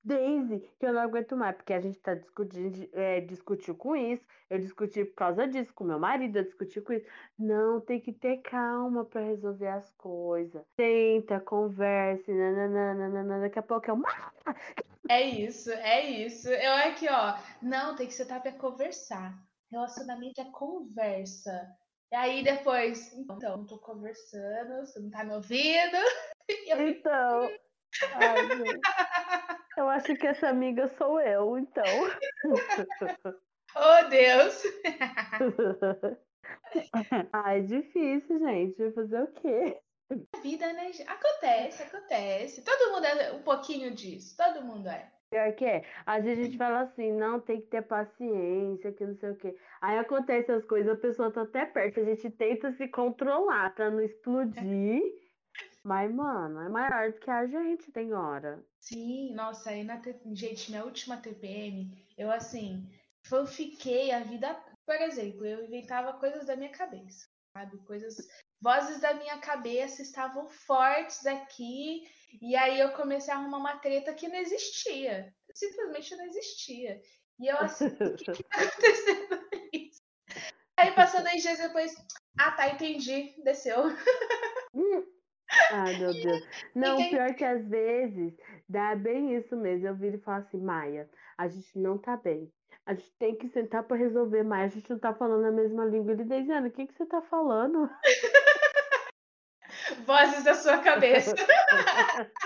[0.03, 4.25] Daisy, que eu não aguento mais, porque a gente tá discutindo, é, discutiu com isso,
[4.49, 7.06] eu discuti por causa disso com meu marido, eu discuti com isso.
[7.38, 10.63] Não, tem que ter calma para resolver as coisas.
[10.75, 14.10] Tenta, converse, nananana, daqui a pouco é uma.
[15.10, 16.47] É isso, é isso.
[16.47, 17.38] Eu aqui, ó.
[17.62, 19.38] Não, tem que sentar pra conversar.
[19.73, 21.67] Relacionamento é conversa.
[22.12, 25.97] E aí depois, então, não tô conversando, você não tá me ouvindo.
[26.67, 27.49] Então,
[28.15, 28.79] ai, gente.
[29.77, 31.86] eu acho que essa amiga sou eu, então.
[33.77, 34.62] oh, Deus!
[37.31, 38.77] ai, difícil, gente.
[38.77, 39.79] Vai fazer o quê?
[40.12, 40.91] A vida, né?
[41.07, 42.62] Acontece, acontece.
[42.62, 44.36] Todo mundo é um pouquinho disso.
[44.36, 45.09] Todo mundo é.
[45.34, 45.84] Pior que é.
[46.06, 49.36] Às vezes a gente fala assim, não, tem que ter paciência, que não sei o
[49.36, 49.58] quê.
[49.82, 53.89] Aí acontece as coisas, a pessoa tá até perto, a gente tenta se controlar pra
[53.89, 55.02] não explodir.
[55.84, 58.63] Mas, mano, é maior do que a gente, tem hora.
[58.80, 60.00] Sim, nossa, aí na
[60.34, 62.88] gente, minha última TPM, eu assim,
[63.26, 64.56] fanfiquei a vida.
[64.86, 67.26] Por exemplo, eu inventava coisas da minha cabeça,
[67.58, 67.76] sabe?
[67.88, 68.17] Coisas.
[68.63, 72.08] Vozes da minha cabeça estavam fortes aqui
[72.41, 75.34] e aí eu comecei a arrumar uma treta que não existia.
[75.54, 77.02] Simplesmente não existia.
[77.41, 80.02] E eu assim, o que, que tá acontecendo isso?
[80.78, 81.93] Aí passou dois dias depois,
[82.39, 83.84] ah tá, entendi, desceu.
[85.71, 86.47] Ai, meu Deus.
[86.73, 88.34] Não, pior que às vezes
[88.69, 89.88] dá bem isso mesmo.
[89.88, 92.49] Eu viro e falo assim, Maia, a gente não tá bem.
[92.86, 94.71] A gente tem que sentar para resolver mais.
[94.71, 96.13] A gente não tá falando a mesma língua.
[96.13, 97.89] Ele, Deisiane, o que, que você tá falando?
[100.06, 101.36] Vozes da sua cabeça.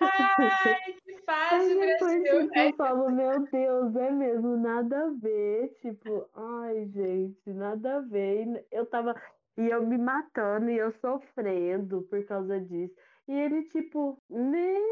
[0.00, 2.50] Ai, que fase, Brasil.
[2.54, 5.72] eu falo, meu Deus, é mesmo, nada a ver.
[5.80, 8.66] Tipo, ai, gente, nada a ver.
[8.70, 9.14] Eu tava.
[9.56, 12.94] E eu me matando e eu sofrendo por causa disso.
[13.26, 14.82] E ele, tipo, nem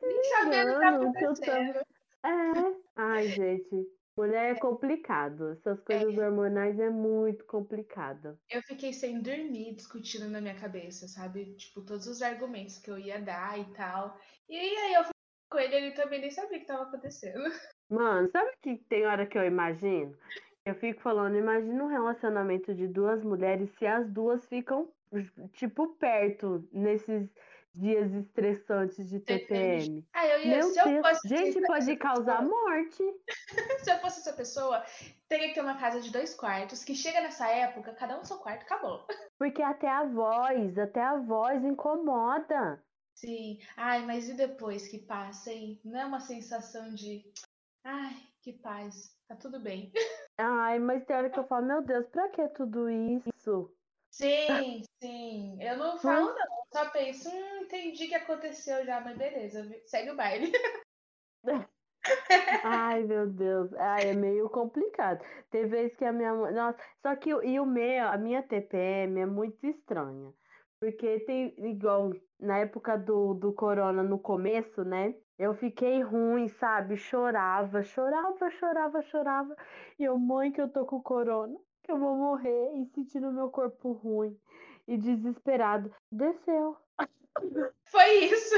[0.00, 1.84] se ligando que eu tava.
[2.24, 2.74] É.
[2.96, 3.97] Ai, gente.
[4.18, 5.52] Mulher é complicado.
[5.52, 6.26] Essas coisas é.
[6.26, 8.36] hormonais é muito complicado.
[8.50, 11.54] Eu fiquei sem dormir discutindo na minha cabeça, sabe?
[11.54, 14.18] Tipo, todos os argumentos que eu ia dar e tal.
[14.48, 15.12] E aí eu fui
[15.48, 17.44] com ele, ele também nem sabia o que estava acontecendo.
[17.88, 20.18] Mano, sabe que tem hora que eu imagino?
[20.66, 24.92] Eu fico falando, imagina um relacionamento de duas mulheres se as duas ficam,
[25.52, 27.30] tipo, perto nesses
[27.74, 30.06] dias estressantes de TPM.
[30.12, 33.02] Ah, eu ia, Meu Deus, gente, pode causar morte.
[33.84, 34.84] se eu fosse essa pessoa,
[35.28, 38.24] teria que ter uma casa de dois quartos, que chega nessa época, cada um no
[38.24, 39.06] seu quarto, acabou.
[39.38, 42.82] Porque até a voz, até a voz incomoda.
[43.14, 43.58] Sim.
[43.76, 45.80] Ai, mas e depois que passa, hein?
[45.84, 47.24] Não é uma sensação de.
[47.84, 49.16] Ai, que paz.
[49.26, 49.92] Tá tudo bem.
[50.38, 53.74] Ai, mas tem hora que eu falo, meu Deus, pra que tudo isso?
[54.10, 55.60] Sim, sim.
[55.60, 56.57] Eu não falo, não.
[56.72, 60.52] Só penso, hum, entendi o que aconteceu já, mas beleza, segue o baile.
[62.64, 63.72] Ai, meu Deus.
[63.74, 65.24] Ai, é meio complicado.
[65.50, 66.52] Tem vezes que a minha mãe.
[66.52, 70.32] Nossa, só que e o meu, a minha TPM é muito estranha.
[70.80, 75.14] Porque tem, igual na época do, do corona, no começo, né?
[75.38, 76.96] Eu fiquei ruim, sabe?
[76.96, 79.56] Chorava, chorava, chorava, chorava.
[79.98, 83.50] E eu, mãe, que eu tô com corona, que eu vou morrer, e sentindo meu
[83.50, 84.38] corpo ruim
[84.88, 85.94] e desesperado.
[86.10, 86.76] Desceu.
[87.84, 88.54] Foi isso.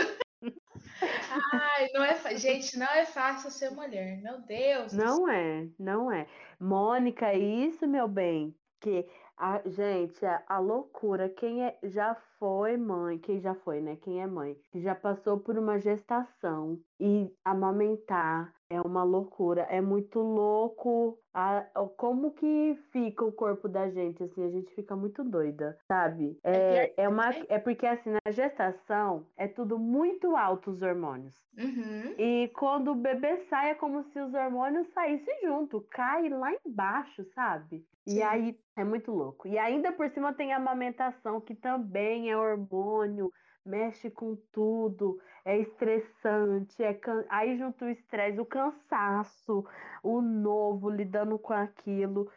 [1.52, 4.22] Ai, não é, gente, não é fácil ser mulher.
[4.22, 4.92] Meu Deus.
[4.92, 6.26] Não é, não é.
[6.58, 13.18] Mônica, isso, meu bem, que a, gente, a, a, loucura, quem é, já foi mãe,
[13.18, 13.96] quem já foi, né?
[13.96, 19.80] Quem é mãe, que já passou por uma gestação e amamentar é uma loucura, é
[19.80, 25.24] muito louco a, como que fica o corpo da gente, assim, a gente fica muito
[25.24, 26.38] doida, sabe?
[26.44, 31.34] É, é, uma, é porque, assim, na gestação é tudo muito alto os hormônios.
[31.58, 32.14] Uhum.
[32.16, 37.24] E quando o bebê sai, é como se os hormônios saíssem junto, cai lá embaixo,
[37.34, 37.84] sabe?
[38.06, 38.18] Sim.
[38.18, 39.48] E aí é muito louco.
[39.48, 43.32] E ainda por cima tem a amamentação, que também é hormônio,
[43.64, 47.24] mexe com tudo, é estressante, é can...
[47.28, 49.64] aí junto o estresse, o cansaço,
[50.02, 52.30] o novo lidando com aquilo.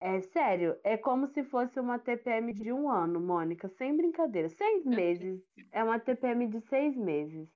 [0.00, 4.48] É sério, é como se fosse uma TPM de um ano, Mônica, sem brincadeira.
[4.48, 5.42] Seis meses.
[5.72, 7.48] É uma TPM de seis meses.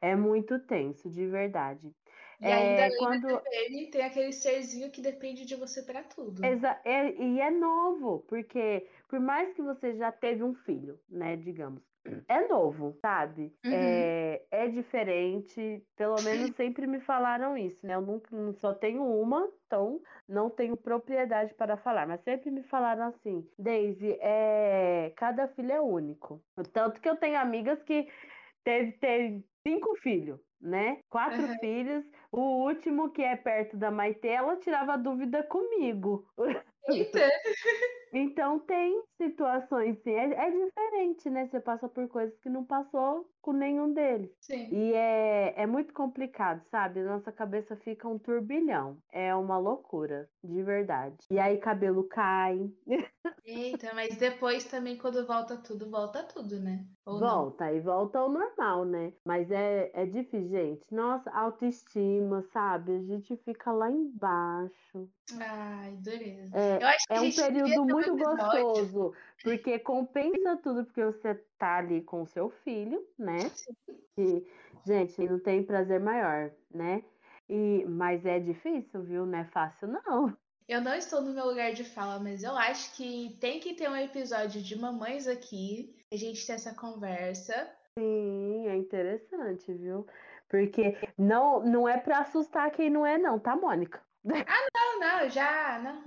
[0.00, 1.92] É muito tenso, de verdade.
[2.40, 6.44] E ainda é, quando TPM tem aquele serzinho que depende de você para tudo.
[6.44, 11.36] Exa é, e é novo, porque por mais que você já teve um filho, né,
[11.36, 11.82] digamos,
[12.28, 13.54] é novo, sabe?
[13.64, 13.70] Uhum.
[13.70, 17.94] É, é diferente, pelo menos sempre me falaram isso, né?
[17.94, 23.04] Eu nunca, só tenho uma, então não tenho propriedade para falar, mas sempre me falaram
[23.04, 26.44] assim, Daisy, é, cada filho é único.
[26.72, 28.08] Tanto que eu tenho amigas que
[28.64, 31.00] teve, teve cinco filhos, né?
[31.08, 31.58] Quatro Uhum.
[31.60, 32.04] filhos.
[32.32, 36.28] O último, que é perto da Maite, ela tirava dúvida comigo.
[36.90, 37.28] Eita!
[38.12, 40.10] Então tem situações, sim.
[40.12, 41.46] É, é diferente, né?
[41.46, 44.30] Você passa por coisas que não passou com nenhum deles.
[44.40, 44.66] Sim.
[44.70, 47.02] E é, é muito complicado, sabe?
[47.02, 48.98] Nossa cabeça fica um turbilhão.
[49.12, 51.18] É uma loucura, de verdade.
[51.30, 52.70] E aí cabelo cai,
[53.44, 56.88] Eita, mas depois também, quando volta tudo, volta tudo, né?
[57.04, 57.52] Ou não?
[57.52, 59.12] volta e volta ao normal, né?
[59.24, 60.84] Mas é, é difícil, gente.
[60.90, 62.92] Nossa, autoestima, sabe?
[62.96, 65.10] A gente fica lá embaixo.
[65.40, 66.56] Ai, dureza.
[66.56, 72.26] É, É um período muito gostoso, porque compensa tudo, porque você tá ali com o
[72.26, 73.50] seu filho, né?
[74.16, 74.46] E,
[74.86, 77.02] gente, não tem prazer maior, né?
[77.48, 79.26] E, mas é difícil, viu?
[79.26, 80.36] Não é fácil, não.
[80.68, 83.88] Eu não estou no meu lugar de fala, mas eu acho que tem que ter
[83.88, 87.70] um episódio de mamães aqui, a gente ter essa conversa.
[87.98, 90.06] Sim, é interessante, viu?
[90.48, 94.00] Porque não, não é pra assustar quem não é, não, tá, Mônica?
[94.24, 96.04] Não, não, já, não.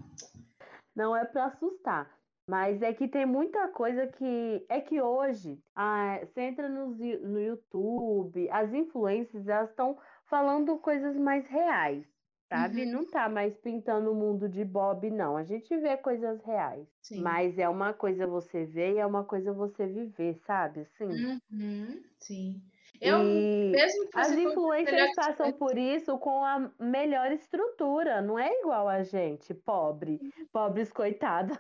[0.95, 2.09] Não é pra assustar.
[2.47, 4.65] Mas é que tem muita coisa que.
[4.67, 11.15] É que hoje, ah, você entra Yu- no YouTube, as influências, elas estão falando coisas
[11.15, 12.05] mais reais,
[12.49, 12.83] sabe?
[12.83, 12.91] Uhum.
[12.91, 15.37] Não tá mais pintando o mundo de Bob, não.
[15.37, 16.87] A gente vê coisas reais.
[17.01, 17.21] Sim.
[17.21, 20.81] Mas é uma coisa você ver e é uma coisa você viver, sabe?
[20.81, 21.39] Assim.
[21.51, 22.61] Uhum, sim.
[23.01, 28.47] Eu, E mesmo que as influencers passam por isso com a melhor estrutura, não é
[28.59, 30.19] igual a gente, pobre,
[30.51, 31.57] pobres coitadas.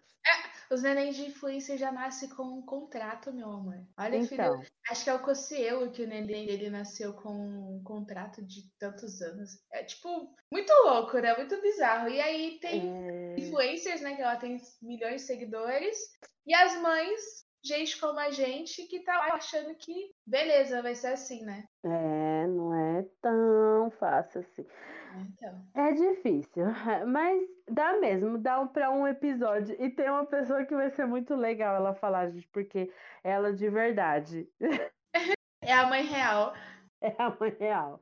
[0.71, 3.83] Os nenéns de influência já nascem com um contrato, meu amor.
[3.99, 7.83] Olha, filho, Então, acho que é o Cocielo que o neném dele nasceu com um
[7.83, 9.49] contrato de tantos anos.
[9.73, 11.35] É tipo, muito louco, né?
[11.35, 12.07] Muito bizarro.
[12.07, 14.15] E aí tem é, influencers, né?
[14.15, 15.97] Que ela tem milhões de seguidores.
[16.45, 17.19] E as mães,
[17.63, 21.63] gente como a gente, que tá achando que beleza, vai ser assim, né?
[21.83, 24.65] é, não é tão fácil assim.
[25.13, 25.67] Então.
[25.75, 26.65] É difícil,
[27.07, 29.75] mas dá mesmo, dá um, para um episódio.
[29.79, 32.91] E tem uma pessoa que vai ser muito legal ela falar, gente, porque
[33.23, 34.49] ela de verdade
[35.61, 36.53] É a mãe real.
[37.01, 38.01] é a mãe real.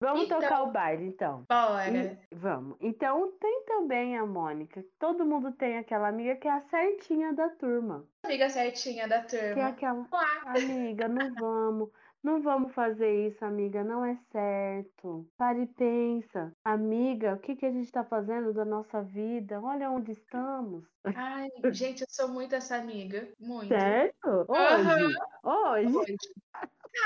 [0.00, 1.44] Vamos Então- tocar o baile, então.
[1.48, 1.90] Bora.
[1.90, 2.76] E- vamos.
[2.80, 4.82] Então tem também a Mônica.
[4.98, 8.06] Todo mundo tem aquela amiga que é a certinha da turma.
[8.24, 9.68] Amiga certinha da Que é turma.
[9.68, 10.42] aquela, Uá.
[10.46, 11.90] amiga, não vamos.
[12.22, 13.82] Não vamos fazer isso, amiga.
[13.82, 15.26] Não é certo.
[15.38, 16.52] Pare e pensa.
[16.62, 19.58] Amiga, o que, que a gente tá fazendo da nossa vida?
[19.60, 20.84] Olha onde estamos.
[21.16, 23.26] Ai, gente, eu sou muito essa amiga.
[23.40, 23.68] Muito.
[23.68, 24.46] Certo?
[24.48, 25.16] Hoje.
[25.42, 25.96] Hoje.
[25.96, 26.16] Hoje.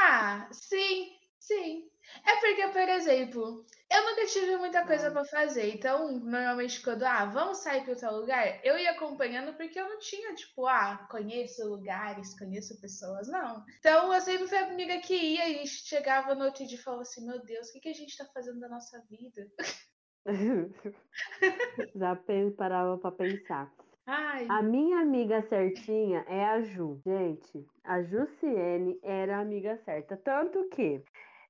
[0.00, 1.88] Ah, sim, sim.
[2.26, 5.74] É porque, por exemplo, eu nunca tive muita coisa pra fazer.
[5.74, 9.98] Então, normalmente, quando, ah, vamos sair para outro lugar, eu ia acompanhando porque eu não
[9.98, 13.64] tinha, tipo, ah, conheço lugares, conheço pessoas, não.
[13.78, 17.02] Então, eu sempre fui a amiga que ia e chegava no outro dia e falava
[17.02, 19.46] assim: meu Deus, o que, que a gente tá fazendo da nossa vida?
[21.94, 22.16] Já
[22.56, 23.70] parava pra pensar.
[24.06, 27.00] Ai, A minha amiga certinha é a Ju.
[27.06, 30.16] Gente, a Jussiene era a amiga certa.
[30.16, 31.02] Tanto que,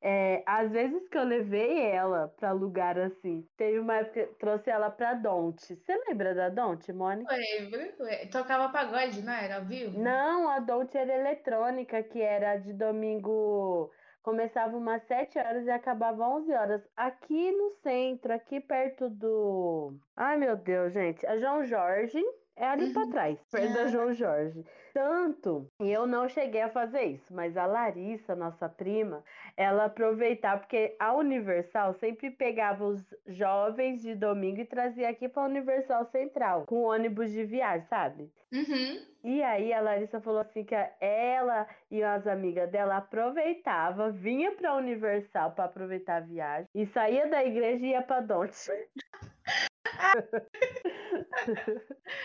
[0.07, 4.69] é, às vezes que eu levei ela pra lugar assim, teve uma época que trouxe
[4.69, 5.75] ela pra Donte.
[5.77, 7.35] Você lembra da Donte, Mônica?
[7.35, 7.81] lembro.
[8.05, 9.57] Ué, Tocava pagode, não era?
[9.57, 9.99] Ao vivo?
[9.99, 13.91] Não, a Dolce era eletrônica, que era de domingo.
[14.23, 16.83] Começava umas 7 horas e acabava 11 horas.
[16.95, 19.95] Aqui no centro, aqui perto do.
[20.15, 21.27] Ai, meu Deus, gente.
[21.27, 22.23] A João Jorge
[22.57, 23.11] é ali pra Uhum.
[23.11, 23.87] trás, perto da.
[23.87, 24.65] João Jorge.
[24.93, 29.25] Tanto, e eu não cheguei a fazer isso, mas a Larissa, nossa prima,
[29.57, 35.43] ela aproveitava, porque a Universal sempre pegava os jovens de domingo e trazia aqui pra
[35.47, 38.31] Universal Central, com ônibus de viagem, sabe?
[38.53, 39.05] Uhum.
[39.25, 44.77] E aí a Larissa falou assim que ela e as amigas dela aproveitava, vinha pra
[44.77, 48.55] Universal para aproveitar a viagem e saía da igreja e ia pra Donte.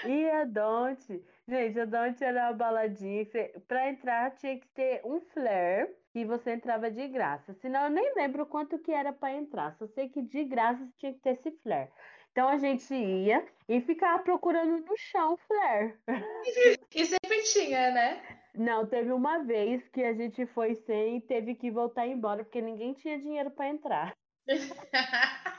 [0.06, 3.26] e a Donte, gente, a Donte era uma baladinha
[3.68, 7.54] pra entrar tinha que ter um flare e você entrava de graça.
[7.56, 11.14] Senão eu nem lembro quanto que era para entrar, só sei que de graça tinha
[11.14, 11.90] que ter esse flare.
[12.32, 15.94] Então a gente ia e ficava procurando no chão flare.
[16.96, 18.40] E sempre tinha, né?
[18.56, 22.62] Não, teve uma vez que a gente foi sem e teve que voltar embora porque
[22.62, 24.18] ninguém tinha dinheiro para entrar.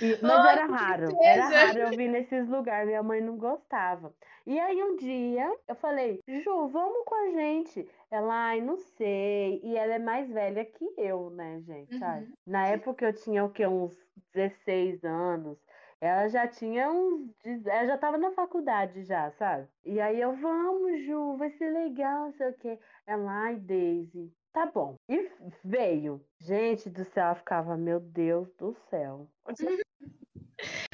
[0.00, 4.14] E- mas era raro, era raro eu vir nesses lugares, minha mãe não gostava.
[4.46, 7.88] E aí um dia eu falei, Ju, vamos com a gente.
[8.10, 9.60] Ela, ai, não sei.
[9.62, 12.02] E ela é mais velha que eu, né, gente?
[12.02, 12.32] Uhum.
[12.46, 13.66] Na época eu tinha o quê?
[13.66, 13.96] Uns
[14.32, 15.58] 16 anos.
[16.00, 17.34] Ela já tinha uns.
[17.66, 19.68] Ela já tava na faculdade já, sabe?
[19.84, 22.78] E aí eu, vamos, Ju, vai ser legal, não sei o quê.
[23.06, 24.96] Ela, ai, Daisy, tá bom.
[25.08, 25.30] E
[25.64, 26.24] veio.
[26.38, 29.28] Gente do céu, ela ficava, meu Deus do céu.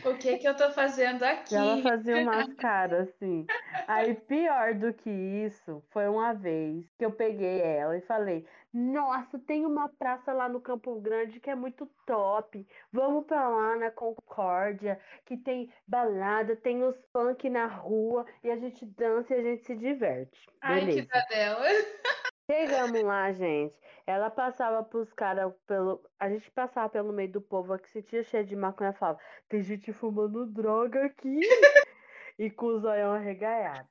[0.04, 1.54] O que que eu tô fazendo aqui?
[1.54, 3.46] Ela fazia umas caras assim.
[3.88, 9.38] Aí, pior do que isso, foi uma vez que eu peguei ela e falei: Nossa,
[9.38, 12.66] tem uma praça lá no Campo Grande que é muito top.
[12.92, 18.56] Vamos pra lá na Concórdia, que tem balada, tem os funk na rua e a
[18.58, 20.46] gente dança e a gente se diverte.
[20.60, 21.08] Ai, Beleza.
[21.10, 21.64] que dela.
[22.50, 23.74] Chegamos lá, gente.
[24.06, 26.02] Ela passava pros caras pelo.
[26.18, 29.18] A gente passava pelo meio do povo que se tinha cheio de maconha falava:
[29.48, 31.40] tem gente fumando droga aqui.
[32.38, 33.88] e com o zoião arregaiado.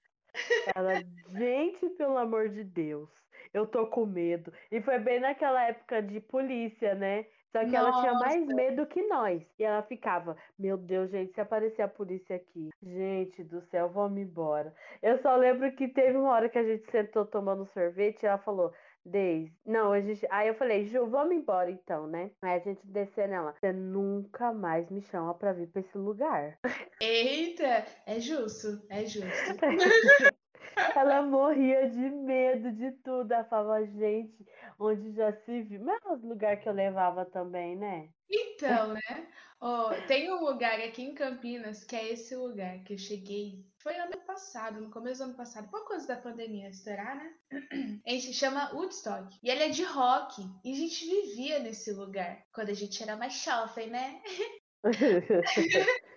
[0.75, 3.09] Ela, gente, pelo amor de Deus,
[3.53, 4.53] eu tô com medo.
[4.71, 7.25] E foi bem naquela época de polícia, né?
[7.53, 8.55] Só que ela tinha mais Nossa.
[8.55, 9.43] medo que nós.
[9.59, 14.19] E ela ficava, meu Deus, gente, se aparecer a polícia aqui, gente do céu, vamos
[14.19, 14.73] embora.
[15.03, 18.39] Eu só lembro que teve uma hora que a gente sentou tomando sorvete e ela
[18.39, 18.73] falou,
[19.05, 20.25] Deise, não, a gente.
[20.31, 22.31] Aí eu falei, Ju, vamos embora então, né?
[22.41, 23.53] Aí a gente desceu nela.
[23.59, 26.57] Você nunca mais me chama pra vir pra esse lugar.
[27.01, 29.27] Eita, é justo, é justo.
[30.95, 33.31] Ela morria de medo de tudo.
[33.31, 34.45] Ela falava, gente,
[34.79, 35.83] onde já se viu.
[35.83, 38.09] Mas é os lugares que eu levava também, né?
[38.29, 39.27] Então, né?
[39.59, 43.65] Ó, tem um lugar aqui em Campinas que é esse lugar que eu cheguei.
[43.81, 47.33] Foi ano passado, no começo do ano passado, por causa da pandemia estourar, né?
[48.05, 49.37] A gente chama Woodstock.
[49.41, 50.41] E ele é de rock.
[50.65, 52.43] E a gente vivia nesse lugar.
[52.53, 54.21] Quando a gente era mais jovem, né?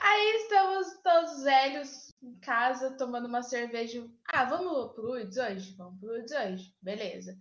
[0.00, 4.06] Aí estamos todos velhos em casa tomando uma cerveja.
[4.28, 5.74] Ah, vamos pro Woods hoje?
[5.76, 6.74] Vamos pro Woods hoje.
[6.80, 7.36] Beleza.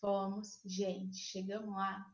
[0.00, 0.60] Fomos.
[0.64, 2.04] Gente, chegamos lá.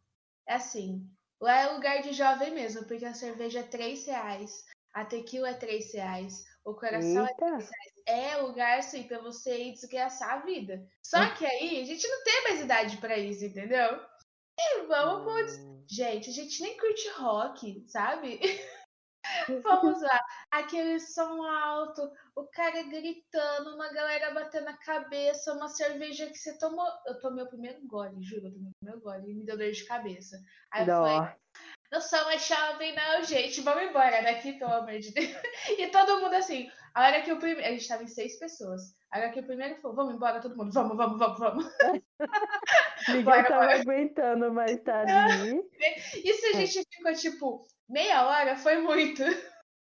[0.46, 1.08] É assim,
[1.40, 5.54] lá é lugar de jovem mesmo, porque a cerveja é 3 reais, a tequila é
[5.54, 7.70] 3 reais, o coração é Eita.
[8.06, 10.86] é lugar assim pra você ir desgraçar a vida.
[11.02, 14.00] Só que aí a gente não tem mais idade pra isso, entendeu?
[14.58, 15.60] E vamos pro.
[15.60, 15.84] Hum.
[15.88, 18.40] Gente, a gente nem curte rock, sabe?
[19.62, 20.20] Vamos lá,
[20.58, 22.02] aquele som alto,
[22.36, 26.86] o cara gritando, uma galera batendo a cabeça, uma cerveja que você tomou.
[27.06, 29.70] Eu tomei o primeiro gole, juro, eu tomei o primeiro gole e me deu dor
[29.70, 30.40] de cabeça.
[30.72, 31.32] Aí eu falei,
[31.90, 35.28] não sou mais jovem, não, gente, vamos embora daqui, pelo amor de Deus.
[35.78, 37.68] E todo mundo assim, a hora que o primeiro.
[37.68, 38.94] A gente tava em seis pessoas.
[39.10, 41.64] A hora que o primeiro falou, vamos embora, todo mundo, vamos, vamos, vamos, vamos.
[43.08, 43.80] Ninguém Bora, tava bora.
[43.80, 45.60] aguentando mais tá ali.
[46.14, 49.22] E se a gente ficou, tipo, meia hora, foi muito.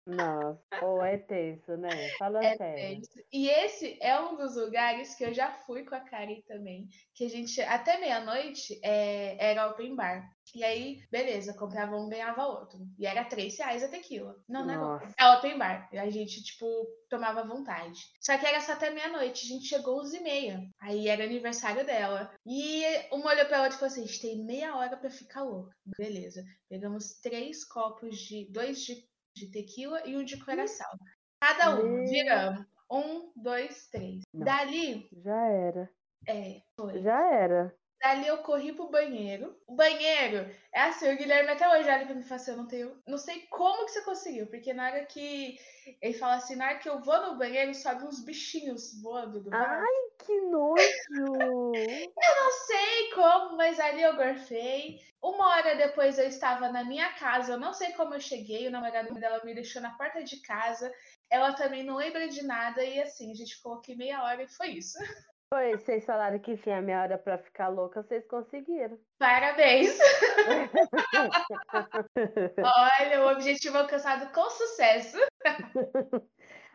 [0.05, 2.09] Nossa, ou é tenso, né?
[2.17, 2.75] Fala É sério.
[2.75, 3.11] tenso.
[3.31, 6.87] E esse é um dos lugares que eu já fui com a Karen também.
[7.13, 10.27] Que a gente, até meia-noite, é, era open bar.
[10.55, 12.79] E aí, beleza, comprava um, ganhava outro.
[12.97, 14.35] E era 3 reais a tequila.
[14.49, 15.13] Não, não é Nossa.
[15.19, 15.87] É open bar.
[15.93, 16.65] E a gente, tipo,
[17.09, 17.99] tomava à vontade.
[18.19, 19.45] Só que era só até meia-noite.
[19.45, 20.67] A gente chegou às 11h30.
[20.81, 22.33] Aí era aniversário dela.
[22.45, 22.83] E
[23.13, 25.71] uma olhou pra outra e falou assim: a gente tem meia hora pra ficar louca.
[25.97, 26.43] Beleza.
[26.67, 28.51] Pegamos três copos de.
[28.51, 28.95] dois de,
[29.35, 30.89] de tequila e um de coração.
[31.41, 31.87] Cada um.
[31.99, 32.05] Meu.
[32.09, 32.65] Viramos.
[32.91, 34.21] Um, dois, três.
[34.33, 34.45] Não.
[34.45, 35.89] Dali, Já era.
[36.27, 37.01] é, foi.
[37.01, 37.75] Já era.
[38.01, 39.55] Dali eu corri pro banheiro.
[39.67, 42.57] O banheiro é assim, o Guilherme até hoje olha pra mim e fala assim, eu
[42.57, 43.03] não tenho.
[43.07, 45.59] Não sei como que você conseguiu, porque na hora que.
[46.01, 49.51] Ele fala assim, na hora que eu vou no banheiro, sobe uns bichinhos voando do
[49.51, 49.83] bar.
[49.83, 50.81] Ai, que nojo!
[52.17, 54.99] Não sei como, mas ali eu gorfei.
[55.21, 58.71] Uma hora depois eu estava na minha casa, eu não sei como eu cheguei, o
[58.71, 60.91] namorado dela me deixou na porta de casa.
[61.29, 64.47] Ela também não lembra de nada, e assim, a gente ficou aqui meia hora e
[64.47, 64.97] foi isso.
[65.53, 68.97] Foi, vocês falaram que tinha meia hora pra ficar louca, vocês conseguiram.
[69.19, 69.99] Parabéns!
[72.57, 75.17] Olha, o objetivo alcançado com sucesso.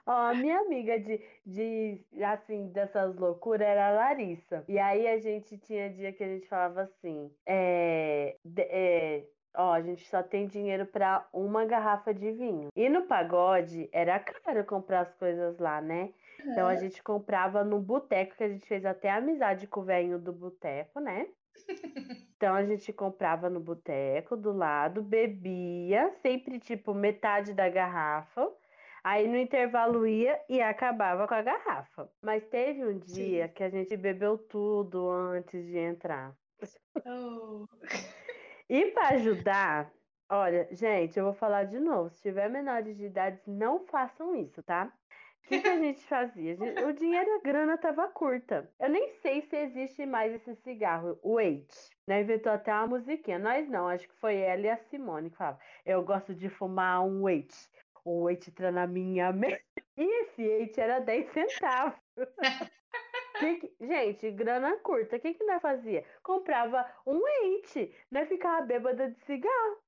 [0.07, 4.62] Ó, a minha amiga de, de, assim, dessas loucuras era a Larissa.
[4.68, 9.24] E aí a gente tinha dia que a gente falava assim, é, é,
[9.57, 12.68] ó, a gente só tem dinheiro pra uma garrafa de vinho.
[12.77, 16.12] E no pagode era caro comprar as coisas lá, né?
[16.53, 20.18] Então a gente comprava no boteco, que a gente fez até amizade com o velhinho
[20.20, 21.28] do boteco, né?
[22.36, 28.53] Então a gente comprava no boteco do lado, bebia, sempre tipo metade da garrafa.
[29.03, 32.11] Aí no intervalo ia e acabava com a garrafa.
[32.20, 36.36] Mas teve um dia que a gente bebeu tudo antes de entrar.
[37.07, 37.66] Oh,
[38.68, 39.92] E para ajudar,
[40.30, 42.11] olha, gente, eu vou falar de novo.
[42.11, 44.92] Se tiver menores de idade, não façam isso, tá?
[45.47, 46.57] O que, que a gente fazia?
[46.88, 48.68] O dinheiro e a grana tava curta.
[48.80, 51.72] Eu nem sei se existe mais esse cigarro, o Wait.
[52.05, 52.22] Né?
[52.22, 53.38] Inventou até uma musiquinha.
[53.38, 55.61] Nós não, acho que foi ela e a Simone que falavam.
[55.84, 57.55] Eu gosto de fumar um Wait.
[58.05, 59.62] O Wait entra na minha mente.
[59.97, 61.97] E esse Wait era 10 centavos.
[63.39, 66.05] Que Gente, grana curta, o que que nós fazia?
[66.22, 69.78] Comprava um ente, nós ficava bêbada de cigarro.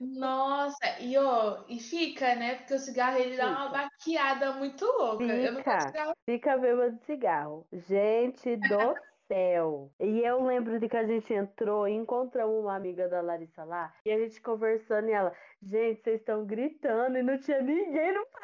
[0.00, 2.56] Nossa, e ó, e fica, né?
[2.56, 3.70] Porque o cigarro ele dá uma Fica.
[3.70, 5.24] baqueada muito louca.
[5.24, 5.64] Eu não Fica.
[5.64, 6.16] gosto de cigarro.
[6.26, 7.66] Fica bêbada de cigarro.
[7.72, 8.94] Gente do
[9.28, 9.90] céu.
[10.00, 13.92] E eu lembro de que a gente entrou e encontramos uma amiga da Larissa lá,
[14.04, 15.32] e a gente conversando e ela,
[15.62, 18.26] gente, vocês estão gritando e não tinha ninguém no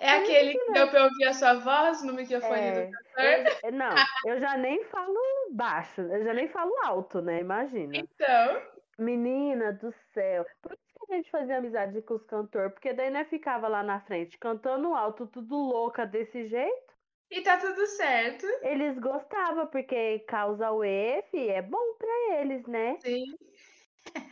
[0.00, 3.72] É aquele que deu pra ouvir a sua voz no microfone É, do cantor.
[3.72, 3.94] não,
[4.26, 5.18] eu já nem falo
[5.52, 7.40] baixo, eu já nem falo alto, né?
[7.40, 7.96] Imagina.
[7.96, 8.62] Então,
[8.98, 10.44] Menina do céu.
[10.62, 13.82] Por isso que a gente fazia amizade com os cantores, porque daí nós ficava lá
[13.82, 16.94] na frente cantando alto, tudo louca desse jeito.
[17.30, 18.46] e tá tudo certo.
[18.62, 22.96] Eles gostavam, porque causa o F é bom pra eles, né?
[23.00, 23.24] Sim.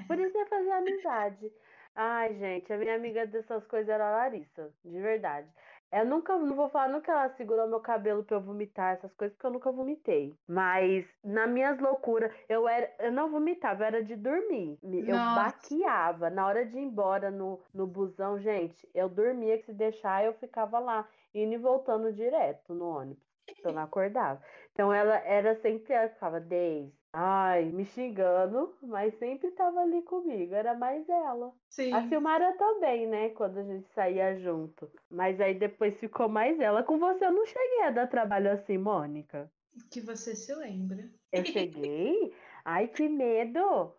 [0.06, 1.52] Por isso é fazer amizade.
[1.94, 5.48] Ai, gente, a minha amiga dessas coisas era a Larissa, de verdade.
[5.92, 9.36] Eu nunca, não vou falar nunca ela segurou meu cabelo pra eu vomitar, essas coisas,
[9.36, 10.34] porque eu nunca vomitei.
[10.48, 14.78] Mas nas minhas loucuras, eu era, eu não vomitava, eu era de dormir.
[14.82, 15.34] Eu Nossa.
[15.34, 16.30] baqueava.
[16.30, 20.32] Na hora de ir embora no, no busão, gente, eu dormia que se deixar, eu
[20.34, 23.31] ficava lá, indo e voltando direto no ônibus.
[23.64, 24.42] Eu não acordava.
[24.72, 30.54] Então ela era sempre, ela ficava, Deise, ai, me xingando, mas sempre tava ali comigo,
[30.54, 31.52] era mais ela.
[31.68, 31.92] Sim.
[31.92, 34.90] A Silmara também, né, quando a gente saía junto.
[35.10, 36.82] Mas aí depois ficou mais ela.
[36.82, 39.50] Com você eu não cheguei a dar trabalho assim, Mônica.
[39.90, 41.08] Que você se lembra.
[41.32, 42.34] Eu cheguei?
[42.64, 43.94] Ai, que medo!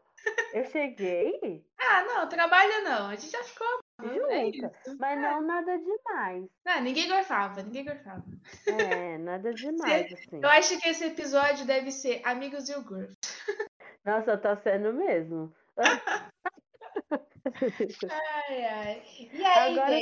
[0.53, 1.65] Eu cheguei?
[1.77, 3.07] Ah, não, trabalho não.
[3.07, 3.67] A gente já ficou.
[4.03, 4.71] É Junta.
[4.85, 4.97] isso.
[4.99, 6.45] Mas não nada demais.
[6.65, 8.23] Não, ninguém gorfava, ninguém gorfava.
[8.67, 10.39] É, nada demais, assim.
[10.41, 13.13] Eu acho que esse episódio deve ser Amigos e o Gorf.
[14.05, 15.53] Nossa, tá sendo mesmo.
[18.09, 19.03] Ai, ai.
[19.33, 19.99] E aí, Agora-?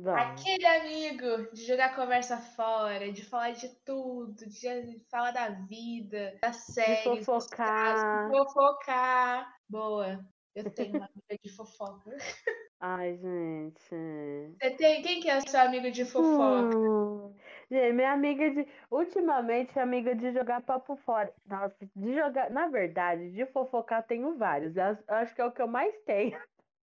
[0.00, 0.22] Vamos.
[0.22, 6.56] Aquele amigo de jogar conversa fora, de falar de tudo, de falar da vida, das
[6.66, 7.66] séries, dos fofocar.
[7.66, 9.54] casos, de fofocar.
[9.68, 10.24] Boa.
[10.54, 12.16] Eu tenho uma amiga de fofoca.
[12.80, 14.54] Ai, gente.
[14.60, 15.02] Você tem?
[15.02, 16.76] Quem que é seu amigo de fofoca?
[16.76, 17.34] Hum.
[17.70, 18.66] Gente, minha amiga de.
[18.90, 21.32] Ultimamente, amiga de jogar papo fora.
[21.44, 22.50] Nossa, de jogar.
[22.50, 24.76] Na verdade, de fofocar tenho vários.
[24.76, 26.38] Eu acho que é o que eu mais tenho.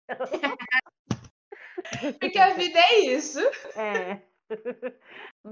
[2.20, 3.40] Porque a vida é isso.
[3.76, 4.20] É.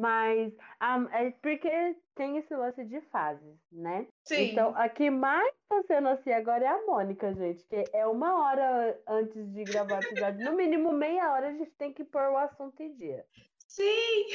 [0.00, 4.06] Mas ah, é porque tem esse lance de fases, né?
[4.24, 4.50] Sim.
[4.52, 7.64] Então, a que mais tá sendo assim agora é a Mônica, gente.
[7.66, 10.44] Que é uma hora antes de gravar o episódio.
[10.44, 13.24] No mínimo meia hora a gente tem que pôr o assunto em dia.
[13.68, 14.26] Sim.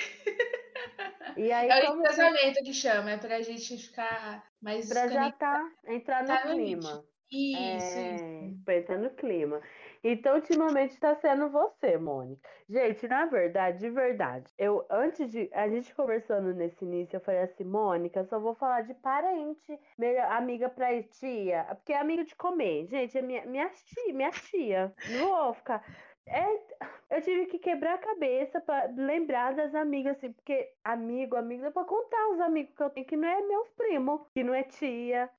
[1.38, 5.07] E aí, É o como que- casamento que chama, é pra gente ficar mais pra
[5.07, 7.05] já tá, entrar no Tá no clima.
[7.32, 8.64] Isso, É, isso.
[8.66, 9.62] pra entrar no clima.
[10.04, 12.50] Então, ultimamente tá sendo você, Mônica.
[12.70, 17.41] Gente, na verdade, de verdade, eu antes de a gente conversando nesse início, eu falei
[17.41, 22.36] assim, Mônica, só vou falar de parente, melhor amiga pra tia, porque é amigo de
[22.36, 22.88] comer.
[22.88, 24.93] Gente, é minha, minha tia, minha tia.
[25.10, 25.84] Não vou ficar.
[26.30, 31.65] É, eu tive que quebrar a cabeça pra lembrar das amigas, assim, porque amigo, amigo,
[31.65, 34.53] é pra contar os amigos que eu tenho, que não é meus primos, que não
[34.53, 35.30] é tia.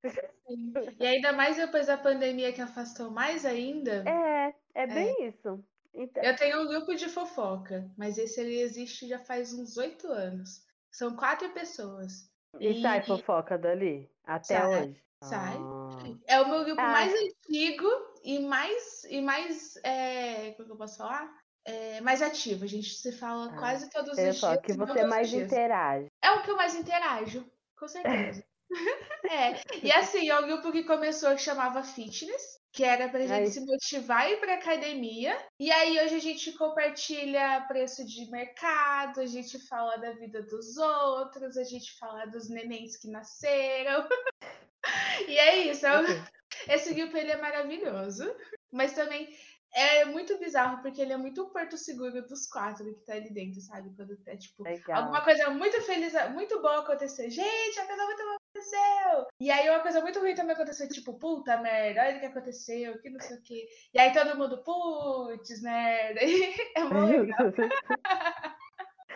[0.49, 0.73] Sim.
[0.99, 4.05] E ainda mais depois da pandemia que afastou mais ainda.
[4.09, 5.65] É, é bem isso.
[5.95, 10.09] Então, Eu tenho um grupo de fofoca, mas esse ele existe já faz uns oito
[10.09, 10.65] anos.
[10.91, 12.31] São quatro pessoas.
[12.59, 14.11] E sai fofoca dali?
[14.25, 15.05] Até Sai, hoje?
[15.23, 15.57] sai.
[15.57, 16.91] Ah, É o meu grupo Ah.
[16.93, 17.87] mais antigo
[18.23, 21.31] e mais e mais é, como que eu posso falar?
[21.65, 22.65] É, mais ativo.
[22.65, 24.37] A gente se fala Ah, quase todos os dias.
[24.39, 25.47] só que você os mais dias.
[25.47, 26.07] interage.
[26.23, 27.45] É o que eu mais interajo,
[27.79, 28.43] com certeza.
[29.31, 29.61] é.
[29.83, 33.47] E assim, é um grupo que começou que chamava Fitness, que era pra gente Aí.
[33.51, 35.37] se motivar e ir pra academia.
[35.61, 40.77] E aí hoje a gente compartilha preço de mercado, a gente fala da vida dos
[40.77, 44.09] outros, a gente fala dos nenéns que nasceram.
[45.29, 45.85] e é isso.
[45.87, 46.40] é um-.
[46.69, 48.25] Esse grupo ele é maravilhoso,
[48.73, 49.29] mas também
[49.73, 53.33] é muito bizarro porque ele é muito o porto seguro dos quatro que tá ali
[53.33, 53.95] dentro, sabe?
[53.95, 55.03] Quando tá tipo Legal.
[55.03, 57.31] alguma coisa muito feliz, muito boa acontecer.
[57.31, 59.27] Gente, a coisa muito boa aconteceu!
[59.41, 63.01] E aí uma coisa muito ruim também aconteceu, tipo, puta merda, olha o que aconteceu,
[63.01, 63.69] que não sei o quê.
[63.95, 66.21] E aí todo mundo, putz, merda.
[66.77, 67.53] É mó legal.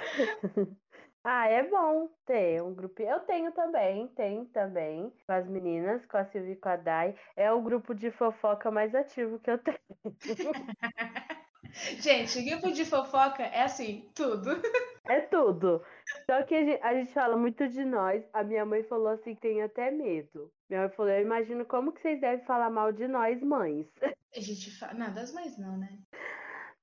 [1.25, 3.01] Ah, é bom ter um grupo.
[3.03, 7.14] Eu tenho também, tenho também, com as meninas, com a Silvia e com a Dai.
[7.35, 9.79] É o grupo de fofoca mais ativo que eu tenho.
[12.01, 14.51] Gente, grupo de fofoca é assim, tudo.
[15.07, 15.85] É tudo.
[16.25, 18.25] Só que a gente, a gente fala muito de nós.
[18.33, 20.51] A minha mãe falou assim tem até medo.
[20.66, 23.87] Minha mãe falou, eu imagino como que vocês devem falar mal de nós, mães.
[24.35, 24.95] A gente fala.
[24.95, 25.99] Não, das mães não, né?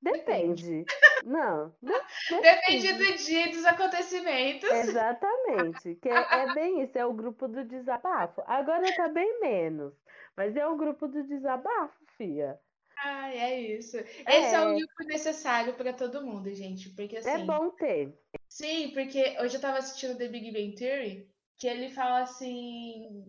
[0.02, 0.86] Depende.
[1.24, 1.74] Não.
[1.82, 4.70] de- Depende do dia e dos acontecimentos.
[4.72, 5.96] Exatamente.
[6.02, 8.42] Que é, é bem isso, é o grupo do desabafo.
[8.48, 9.94] Agora tá bem menos.
[10.36, 12.60] Mas é o grupo do desabafo, fia.
[13.04, 13.98] Ai, é isso.
[13.98, 14.76] Esse é o É.
[14.78, 16.90] grupo necessário pra todo mundo, gente.
[16.90, 17.46] Porque É assim.
[17.46, 18.18] bom ter.
[18.48, 21.28] Sim, porque hoje eu tava assistindo The Big Bang Theory,
[21.58, 23.26] que ele fala assim.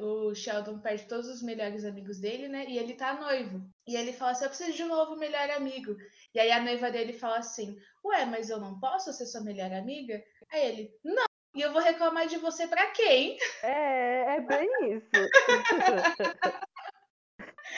[0.00, 2.66] O Sheldon perde todos os melhores amigos dele, né?
[2.68, 3.62] E ele tá noivo.
[3.86, 5.96] E ele fala assim: Eu preciso de um novo melhor amigo.
[6.34, 9.72] E aí a noiva dele fala assim: Ué, mas eu não posso ser sua melhor
[9.72, 10.22] amiga?
[10.50, 11.24] Aí ele: Não.
[11.54, 13.36] E eu vou reclamar de você pra quem?
[13.62, 15.10] É, é bem isso.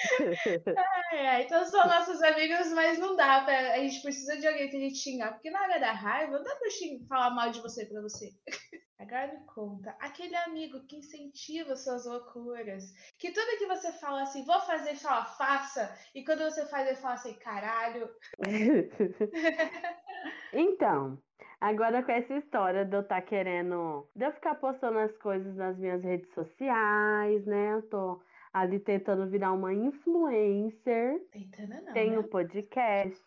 [1.12, 3.74] É, então são nossos amigos, mas não dá pra.
[3.74, 5.32] A gente precisa de alguém que a gente xingar.
[5.32, 8.30] Porque na hora da raiva, não dá pra xing- falar mal de você pra você.
[8.98, 12.84] Agora me conta, aquele amigo que incentiva suas loucuras,
[13.18, 16.96] que tudo que você fala assim, vou fazer, fala, faça, e quando você faz, ele
[16.96, 18.08] fala assim, caralho.
[20.52, 21.18] Então,
[21.60, 24.08] agora com essa história de eu estar querendo.
[24.14, 27.72] de eu ficar postando as coisas nas minhas redes sociais, né?
[27.74, 28.22] Eu tô
[28.54, 31.20] ali tentando virar uma influencer.
[31.32, 32.28] Tentando não, Tenho né?
[32.28, 33.20] podcast,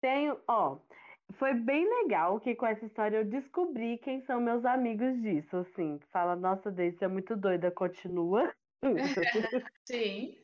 [0.00, 0.80] tenho, ó,
[1.38, 6.00] foi bem legal que com essa história eu descobri quem são meus amigos disso, assim.
[6.12, 8.52] Fala, nossa, Deise, é muito doida, continua.
[9.86, 10.38] Sim,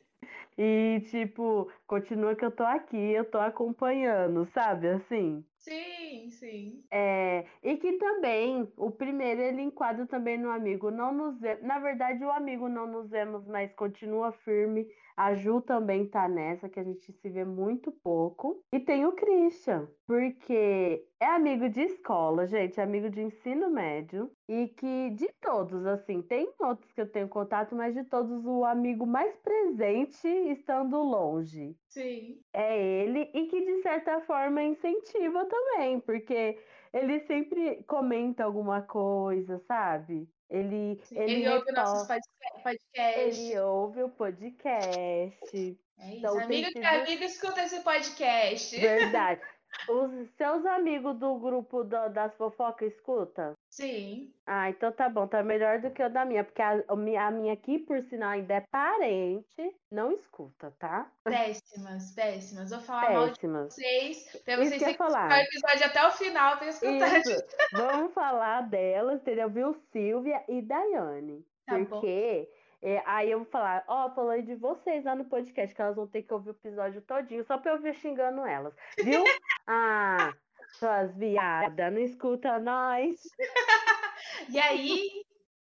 [0.57, 4.87] E, tipo, continua que eu tô aqui, eu tô acompanhando, sabe?
[4.89, 5.45] Assim.
[5.67, 6.89] Sim, sim.
[6.89, 12.23] É, e que também, o primeiro ele enquadra também no amigo não nos Na verdade,
[12.23, 14.87] o amigo não nos vemos, mas continua firme.
[15.17, 18.61] A Ju também tá nessa, que a gente se vê muito pouco.
[18.71, 24.31] E tem o Christian, porque é amigo de escola, gente, é amigo de ensino médio.
[24.47, 28.63] E que de todos, assim, tem outros que eu tenho contato, mas de todos, o
[28.63, 35.99] amigo mais presente estando longe Sim, é ele e que de certa forma incentiva também,
[36.01, 36.59] porque
[36.93, 40.29] ele sempre comenta alguma coisa, sabe?
[40.49, 41.17] Ele sim.
[41.19, 43.37] ele Ele ouve nossos podcasts.
[43.37, 44.99] ele ouve o podcast.
[44.99, 45.77] É isso.
[45.99, 48.77] Então Amigo que amigo escuta esse podcast.
[48.79, 49.41] verdade.
[49.89, 53.56] Os seus amigos do grupo do- das fofocas escuta?
[53.77, 54.33] Sim.
[54.47, 56.95] Ah, então tá bom, tá melhor do que o da minha, porque a, a
[57.31, 61.11] minha aqui, por sinal, ainda é parente, não escuta, tá?
[61.23, 62.71] Péssimas, péssimas.
[62.71, 63.73] Vou falar mal de Péssimas.
[63.75, 65.41] vocês, pra vocês terem escutar o falar.
[65.43, 67.19] episódio até o final pra escutar.
[67.19, 69.47] Isso, vamos falar delas, entendeu?
[69.47, 69.75] Viu?
[69.91, 71.45] Silvia e Daiane.
[71.67, 71.85] Tá bom.
[71.85, 72.49] Porque
[72.81, 76.07] é, aí eu vou falar, ó, falei de vocês lá no podcast, que elas vão
[76.07, 78.73] ter que ouvir o episódio todinho, só pra eu ver xingando elas.
[79.03, 79.23] Viu?
[79.69, 80.33] Ah,
[80.77, 83.15] suas viadas, não escuta nós.
[84.49, 85.09] E aí,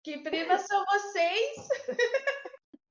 [0.03, 1.67] que prima são vocês?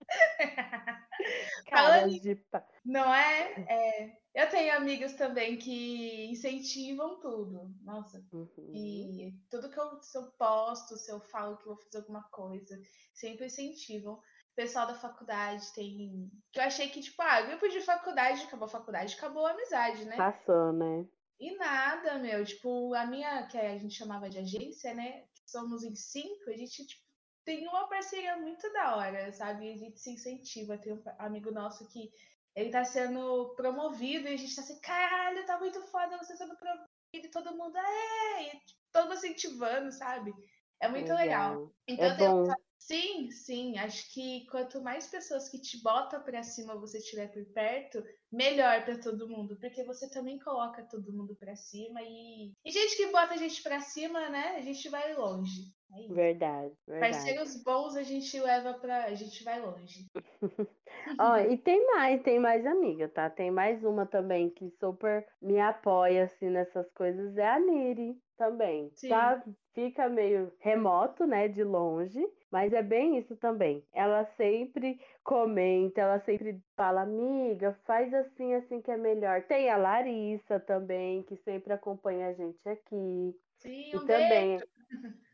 [1.71, 2.45] Falando- de.
[2.85, 3.53] Não é?
[3.69, 7.71] É, Eu tenho amigas também que incentivam tudo.
[7.83, 8.71] Nossa, Uhum.
[8.75, 12.79] E tudo que eu, se eu posto, se eu falo que vou fazer alguma coisa,
[13.15, 14.15] sempre incentivam.
[14.15, 16.31] O pessoal da faculdade tem.
[16.53, 20.05] Que eu achei que, tipo, ah, grupo de faculdade, acabou a faculdade, acabou a amizade,
[20.05, 20.17] né?
[20.17, 21.07] Passou, né?
[21.43, 22.45] E nada, meu.
[22.45, 25.25] Tipo, a minha, que a gente chamava de agência, né?
[25.45, 27.03] Somos em cinco, a gente, tipo,
[27.45, 29.73] tem uma parceria muito da hora, sabe?
[29.73, 30.79] A gente se incentiva.
[30.79, 32.13] Tem um amigo nosso que
[32.55, 36.57] ele tá sendo promovido e a gente tá assim, caralho, tá muito foda você sendo
[36.57, 36.87] promovido.
[37.13, 40.33] E todo mundo, é, e tipo, todo incentivando, sabe?
[40.81, 41.75] É muito legal.
[41.89, 42.45] Então É tem bom.
[42.87, 43.79] Sim, sim.
[43.79, 48.85] Acho que quanto mais pessoas que te botam pra cima você tiver por perto, melhor
[48.85, 53.07] pra todo mundo, porque você também coloca todo mundo pra cima e e gente que
[53.13, 54.57] bota a gente pra cima, né?
[54.57, 55.61] A gente vai longe.
[55.93, 56.09] É.
[56.09, 57.01] Verdade, verdade.
[57.01, 59.07] Parceiros bons a gente leva pra.
[59.07, 60.11] A gente vai longe.
[61.19, 63.31] Ó, e tem mais, tem mais amiga, tá?
[63.31, 68.93] Tem mais uma também que super me apoia, assim, nessas coisas, é a Niri também.
[68.97, 69.09] Sim.
[69.09, 69.45] Tá?
[69.75, 72.21] Fica meio remoto, né, de longe,
[72.51, 73.87] mas é bem isso também.
[73.93, 79.43] Ela sempre comenta, ela sempre fala, amiga, faz assim, assim que é melhor.
[79.47, 83.35] Tem a Larissa também, que sempre acompanha a gente aqui.
[83.57, 84.07] Sim, E um beijo.
[84.07, 84.69] também.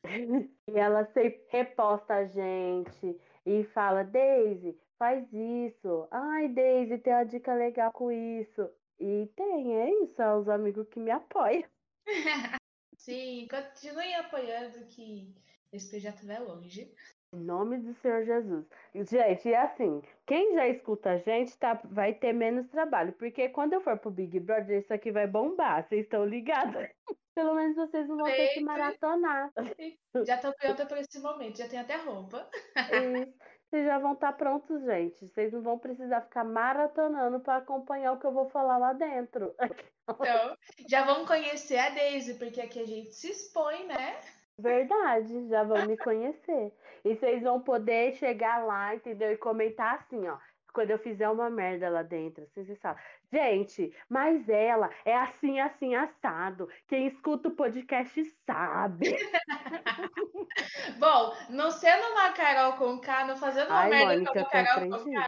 [0.69, 6.09] e ela sempre reposta a gente e fala, Daisy, faz isso.
[6.11, 8.71] Ai, Daisy, tem uma dica legal com isso.
[9.01, 11.69] E tem, é isso, são os amigos que me apoiam.
[12.99, 15.33] Sim, continue apoiando que
[15.73, 16.93] esse projeto vai longe.
[17.33, 18.67] Em nome do Senhor Jesus.
[18.95, 23.13] Gente, e assim, quem já escuta a gente tá, vai ter menos trabalho.
[23.13, 25.87] Porque quando eu for pro Big Brother, isso aqui vai bombar.
[25.87, 26.75] Vocês estão ligados?
[27.35, 29.53] Pelo menos vocês não vão ter que maratonar.
[30.27, 32.51] Já tô pronta por esse momento, já tenho até roupa.
[32.77, 33.33] Isso.
[33.71, 35.29] Vocês já vão estar prontos, gente.
[35.29, 39.55] Vocês não vão precisar ficar maratonando para acompanhar o que eu vou falar lá dentro.
[40.11, 40.57] Então,
[40.89, 44.19] já vão conhecer a Daisy, porque aqui a gente se expõe, né?
[44.59, 46.73] Verdade, já vão me conhecer.
[47.05, 49.31] E vocês vão poder chegar lá, entendeu?
[49.31, 50.39] E comentar assim, ó.
[50.79, 52.97] Quando eu fizer uma merda lá dentro, assim, vocês falam,
[53.33, 56.69] gente, mas ela é assim, assim, assado.
[56.87, 59.07] Quem escuta o podcast sabe.
[61.01, 64.89] Bom, não sendo uma Carol com K, não fazendo uma Ai, merda Mônica, como Carol
[64.89, 65.13] com.
[65.15, 65.27] K,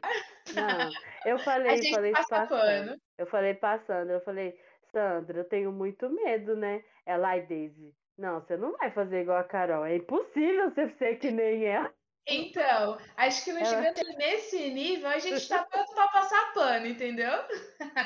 [0.55, 0.89] Não,
[1.25, 3.01] eu falei, falei passa passando.
[3.17, 4.57] Eu falei passando, eu falei,
[4.89, 6.81] Sandra, eu tenho muito medo, né?
[7.05, 9.85] Ela, ai, Daisy, não, você não vai fazer igual a Carol.
[9.85, 11.93] É impossível você ser que nem ela.
[12.27, 16.85] Então, acho que não Ela- chegando nesse nível, a gente tá pronto pra passar pano,
[16.87, 17.31] entendeu?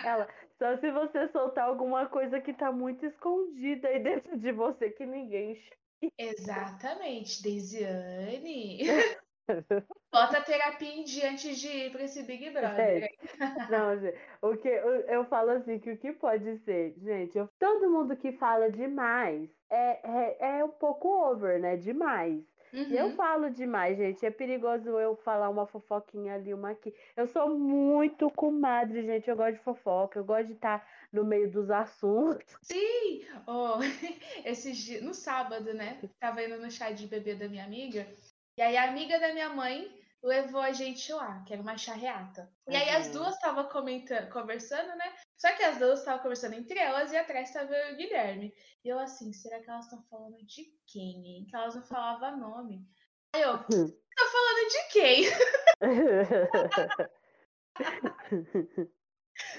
[0.04, 4.90] Ela, só se você soltar alguma coisa que tá muito escondida aí dentro de você
[4.90, 5.76] que ninguém enxerga.
[6.18, 8.80] Exatamente, Deisiane.
[10.12, 13.04] Bota a terapia em dia antes de ir pra esse Big Brother.
[13.04, 13.10] É.
[13.70, 17.50] Não, gente, o que eu, eu falo assim que o que pode ser, gente, eu-
[17.60, 21.76] todo mundo que fala demais é, é, é um pouco over, né?
[21.78, 22.44] Demais.
[22.90, 23.16] E eu Uhum.
[23.16, 24.26] falo demais, gente.
[24.26, 26.94] É perigoso eu falar uma fofoquinha ali, uma aqui.
[27.16, 29.30] Eu sou muito comadre, gente.
[29.30, 32.56] Eu gosto de fofoca, eu gosto de estar no meio dos assuntos.
[32.62, 33.26] Sim!
[33.48, 33.78] Oh,
[34.46, 36.00] esses dias, no sábado, né?
[36.20, 38.08] Tava indo no chá de bebê da minha amiga.
[38.58, 39.92] E aí a amiga da minha mãe
[40.24, 42.50] levou a gente lá, que era uma charreata.
[42.68, 43.14] E aí as Uhum.
[43.14, 45.14] duas estavam comentando, conversando, né?
[45.38, 48.54] Só que as duas estavam conversando entre elas e atrás estava o Guilherme.
[48.84, 51.48] E eu assim, será que elas estão falando de quem, hein?
[51.50, 52.88] Que elas não falavam nome.
[53.34, 55.26] Aí eu, tá falando de quem?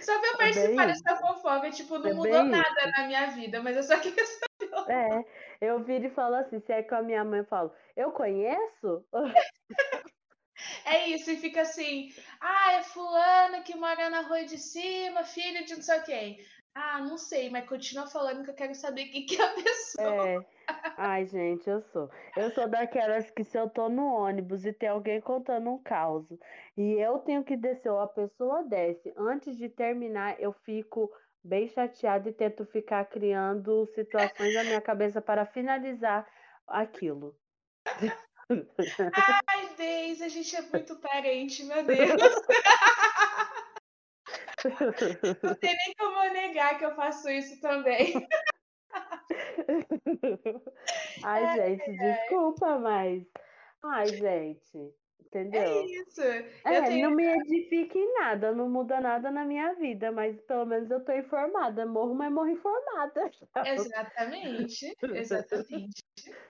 [0.00, 1.02] Só pra eu É participar isso.
[1.04, 4.46] dessa fofoca, tipo, não É mudou nada na minha vida, mas eu só queria saber.
[4.88, 5.24] É,
[5.60, 9.04] eu viro e falo assim, se é com a minha mãe, eu falo, eu conheço?
[10.84, 15.64] É isso, e fica assim, ah, é fulano que mora na rua de cima, filho
[15.64, 16.46] de não sei quem.
[16.74, 20.28] Ah, não sei, mas continua falando que eu quero saber quem que é a pessoa.
[20.28, 20.38] É.
[20.98, 22.10] Ai, gente, eu sou.
[22.36, 26.26] Eu sou daquelas que se eu tô no ônibus e tem alguém contando um caos
[26.76, 31.10] e eu tenho que descer, ou a pessoa desce, antes de terminar, eu fico
[31.42, 36.26] bem chateada e tento ficar criando situações na minha cabeça para finalizar
[36.66, 37.34] aquilo.
[38.48, 42.22] Ai, Deise, a gente é muito parente, meu Deus.
[45.42, 48.26] Não tem nem como negar que eu faço isso também.
[51.24, 53.24] Ai, gente, desculpa, mas.
[53.82, 54.94] Ai, gente,
[55.52, 55.92] É entendeu?
[56.00, 56.20] isso.
[56.68, 57.02] Eu É, tenho.
[57.02, 61.04] não me edifica em nada, não muda nada na minha vida, mas pelo menos eu
[61.04, 61.86] tô informada.
[61.86, 63.30] Morro, mas morro informada.
[63.62, 66.02] Exatamente, exatamente.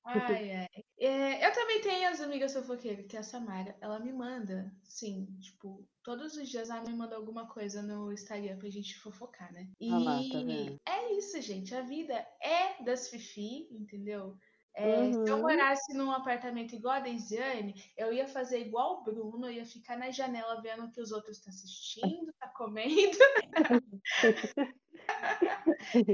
[0.05, 0.69] Ai, ai.
[1.01, 3.79] É, eu também tenho as amigas fofoqueiras, que é a Samara.
[3.81, 8.59] Ela me manda, sim, tipo, todos os dias ela me manda alguma coisa no Instagram
[8.59, 9.71] pra gente fofocar, né?
[9.81, 10.79] E Ah lá, tá vendo?
[10.89, 11.75] é isso, gente.
[11.75, 14.37] A vida é das Fifi, entendeu?
[14.77, 15.43] É, Se eu Uhum.
[15.43, 19.97] morasse num apartamento igual a Deisiane, eu ia fazer igual o Bruno, eu ia ficar
[19.97, 23.17] na janela vendo o que os outros estão assistindo, tá comendo.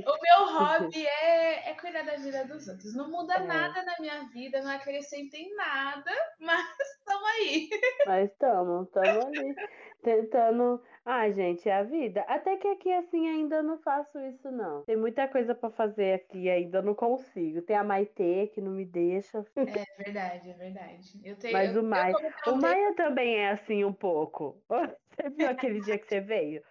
[0.04, 2.94] O meu hobby é, é cuidar da vida dos outros.
[2.94, 3.46] Não muda É.
[3.46, 6.10] nada na minha vida, não acrescenta em nada,
[6.40, 6.66] mas
[6.98, 7.70] estamos aí.
[8.04, 9.54] Mas estamos, estamos ali
[10.02, 10.82] tentando.
[11.04, 12.20] Ai, gente, é a vida.
[12.22, 14.82] Até que aqui assim ainda não faço isso, não.
[14.84, 17.60] Tem muita coisa pra fazer aqui, ainda não consigo.
[17.62, 19.44] Tem a Maitê que não me deixa.
[19.56, 21.20] É verdade, é verdade.
[21.24, 24.56] Eu tenho, Mas eu, o Maia, o Maia também é assim um pouco.
[25.12, 26.62] Você viu aquele dia que você veio?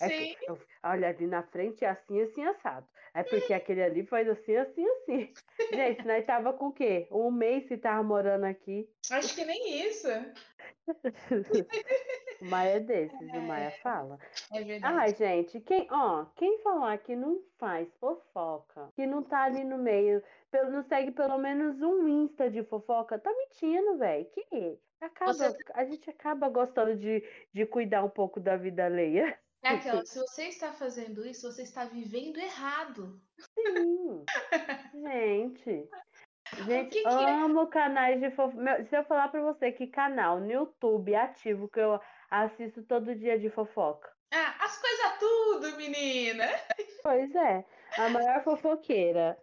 [0.00, 2.86] É Sim, que eu- olha, ali na frente é assim, assim, assado.
[3.12, 5.32] É porque aquele ali faz assim, assim, assim.
[5.74, 7.08] Gente, nós tava com o quê?
[7.10, 8.88] Um mês que tava morando aqui.
[9.10, 10.06] acho que nem isso.
[12.40, 14.18] O Maia é desses, o Maia fala.
[14.52, 14.94] É verdade.
[14.96, 19.76] Ai, gente, quem, ó, quem falar que não faz fofoca, que não tá ali no
[19.76, 24.24] meio, pelo, não segue pelo menos um Insta de fofoca, tá mentindo, velho.
[24.26, 29.36] Que acaba, Você a gente acaba gostando de, de cuidar um pouco da vida alheia.
[29.60, 33.20] É aquela, se você está fazendo isso, você está vivendo errado.
[33.36, 34.24] Sim.
[34.94, 35.88] Gente.
[36.64, 37.30] Gente, que que é?
[37.30, 38.84] amo canais de fofoca.
[38.84, 43.38] Se eu falar pra você que canal no YouTube ativo que eu assisto todo dia
[43.38, 44.10] de fofoca.
[44.32, 46.46] Ah, as coisas tudo, menina.
[47.02, 47.64] Pois é,
[47.96, 49.38] a maior fofoqueira.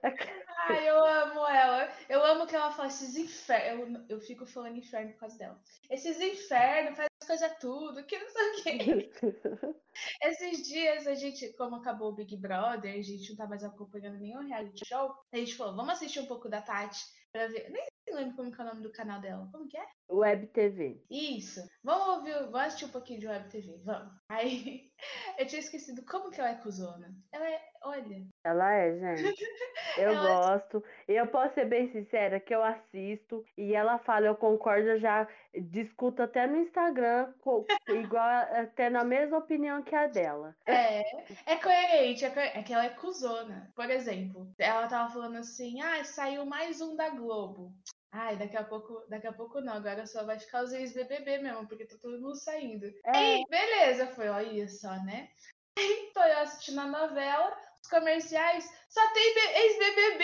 [0.67, 1.89] Ai, eu amo ela.
[2.07, 4.01] Eu amo que ela fala esses infernos.
[4.09, 5.59] Eu, eu fico falando inferno por causa dela.
[5.89, 9.11] Esses infernos, faz as coisas tudo, que não sei o quê.
[10.21, 14.19] Esses dias a gente, como acabou o Big Brother, a gente não tá mais acompanhando
[14.19, 15.11] nenhum reality show.
[15.33, 17.03] A gente falou, vamos assistir um pouco da Tati.
[17.31, 17.69] pra ver.
[17.69, 19.49] Nem lembro como é o nome do canal dela.
[19.51, 19.85] Como que é?
[20.09, 21.01] Web TV.
[21.09, 21.61] Isso.
[21.83, 23.79] Vamos ouvir, vamos assistir um pouquinho de Web TV.
[23.83, 24.13] Vamos.
[24.29, 24.89] Aí,
[25.39, 27.13] eu tinha esquecido como que ela é cuzona.
[27.31, 28.25] Ela é, olha.
[28.43, 29.45] Ela é, gente.
[29.97, 30.83] Eu Ela- gosto.
[31.07, 34.99] E eu posso ser bem sincera que eu assisto e ela fala, eu concordo, eu
[34.99, 35.25] já
[35.69, 40.53] discuto até no Instagram, co- igual até na mesma opinião que a dela.
[40.65, 41.01] É,
[41.45, 43.71] é coerente, é, co- é que ela é cuzona.
[43.73, 47.71] Por exemplo, ela tava falando assim, ah, saiu mais um da Globo.
[48.17, 51.67] Ai, daqui a pouco, daqui a pouco não, agora só vai ficar os ex-BBB mesmo,
[51.67, 52.85] porque tá todo mundo saindo.
[53.03, 55.27] É, Aí, beleza, foi, olha só, né?
[55.77, 57.53] Aí, tô eu assistindo a novela,
[57.83, 60.23] os comerciais, só tem ex-BBB,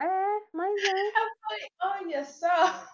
[0.00, 1.12] é, mas é,
[1.86, 2.84] olha só.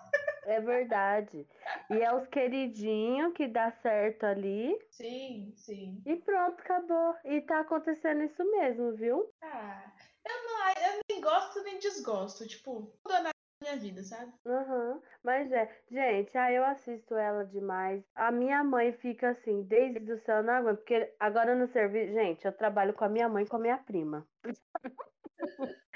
[0.44, 1.48] é verdade.
[1.90, 6.02] E é os queridinhos que dá certo ali Sim, sim.
[6.04, 7.16] e pronto, acabou.
[7.24, 9.32] E tá acontecendo isso mesmo, viu?
[9.42, 9.90] Ah,
[10.26, 13.30] eu não, eu nem gosto nem desgosto, tipo, na
[13.68, 14.32] minha vida, sabe?
[14.46, 18.02] Aham, mas é, gente, ah, eu assisto ela demais.
[18.14, 22.44] A minha mãe fica assim, desde do céu, não aguento, porque agora no serviço, gente,
[22.44, 24.26] eu trabalho com a minha mãe e com a minha prima.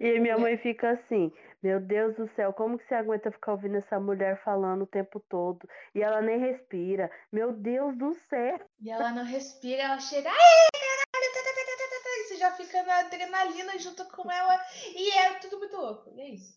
[0.00, 1.30] E minha mãe fica assim,
[1.62, 5.20] meu Deus do céu, como que você aguenta ficar ouvindo essa mulher falando o tempo
[5.28, 5.68] todo?
[5.94, 7.10] E ela nem respira.
[7.30, 8.58] Meu Deus do céu.
[8.80, 10.99] E ela não respira, ela chega, ai,
[12.40, 14.58] já fica na adrenalina junto com ela,
[14.96, 16.54] e é tudo muito louco, e é isso.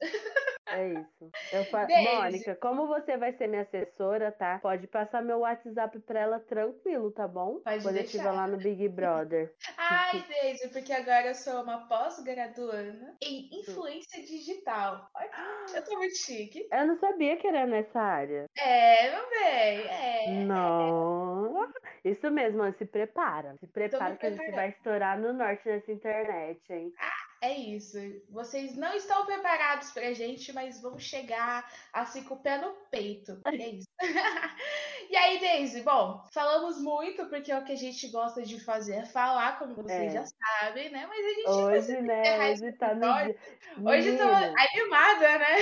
[0.67, 1.31] É isso.
[1.51, 1.85] Eu fa...
[1.85, 2.15] Beijo.
[2.15, 4.59] Mônica, como você vai ser minha assessora, tá?
[4.59, 7.59] Pode passar meu WhatsApp pra ela tranquilo, tá bom?
[7.59, 8.05] Pode Quando eu deixar.
[8.05, 9.53] estiver lá no Big Brother.
[9.77, 15.09] Ai, Deise, porque agora eu sou uma pós-graduanda em influência digital.
[15.13, 15.29] Olha,
[15.75, 16.65] eu tô muito chique.
[16.71, 18.45] Eu não sabia que era nessa área.
[18.57, 20.43] É, meu bem, é.
[20.45, 21.71] Não.
[22.03, 23.55] Isso mesmo, se prepara.
[23.59, 26.93] Se prepara que a gente vai estourar no norte dessa internet, hein?
[27.41, 27.97] É isso.
[28.29, 33.37] Vocês não estão preparados pra gente, mas vão chegar assim com o pé no peito.
[33.45, 33.87] É isso.
[35.09, 38.95] e aí, Daisy, bom, falamos muito porque é o que a gente gosta de fazer
[38.95, 40.21] é falar, como vocês É.
[40.21, 41.05] já sabem, né?
[41.05, 42.49] Mas a gente Hoje, né?
[42.49, 43.35] Hoje tá no dia.
[43.83, 45.57] Hoje tô animada, né?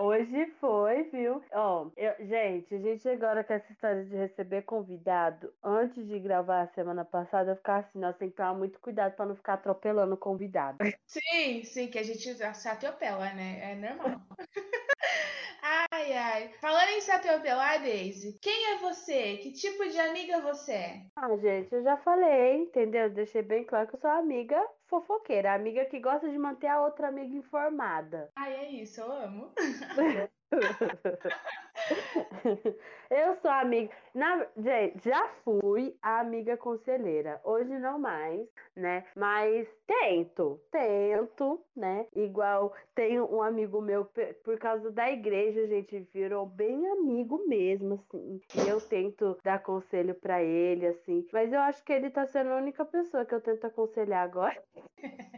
[0.00, 1.42] Hoje foi, viu?
[1.52, 6.62] Ó, eu- gente, a gente agora com essa história de receber convidado, antes de gravar
[6.62, 9.54] a semana passada, eu ficava assim, nós tem que tomar muito cuidado pra não ficar
[9.54, 10.78] atropelando o convidado.
[11.04, 13.72] Sim, sim, que a gente se atropela, né?
[13.72, 14.20] É normal.
[15.62, 16.52] ai, ai.
[16.60, 19.36] Falando em se atropelar, Daisy, quem é você?
[19.38, 21.06] Que tipo de amiga você é?
[21.16, 23.10] Ah, gente, eu já falei, entendeu?
[23.10, 27.08] Deixei bem claro que eu sou amiga fofoqueira, amiga que gosta de manter a outra
[27.08, 28.30] amiga informada.
[28.36, 29.52] Ai, é isso, eu amo.
[33.10, 33.92] Eu sou amiga.
[34.14, 37.40] Na, gente, já fui a amiga conselheira.
[37.44, 38.46] Hoje não mais,
[38.76, 39.04] né?
[39.16, 42.06] Mas tento, tento, né?
[42.14, 44.04] Igual tem um amigo meu,
[44.44, 48.40] por causa da igreja, a gente virou bem amigo mesmo, assim.
[48.54, 51.26] E eu tento dar conselho pra ele, assim.
[51.32, 54.62] Mas eu acho que ele tá sendo a única pessoa que eu tento aconselhar agora.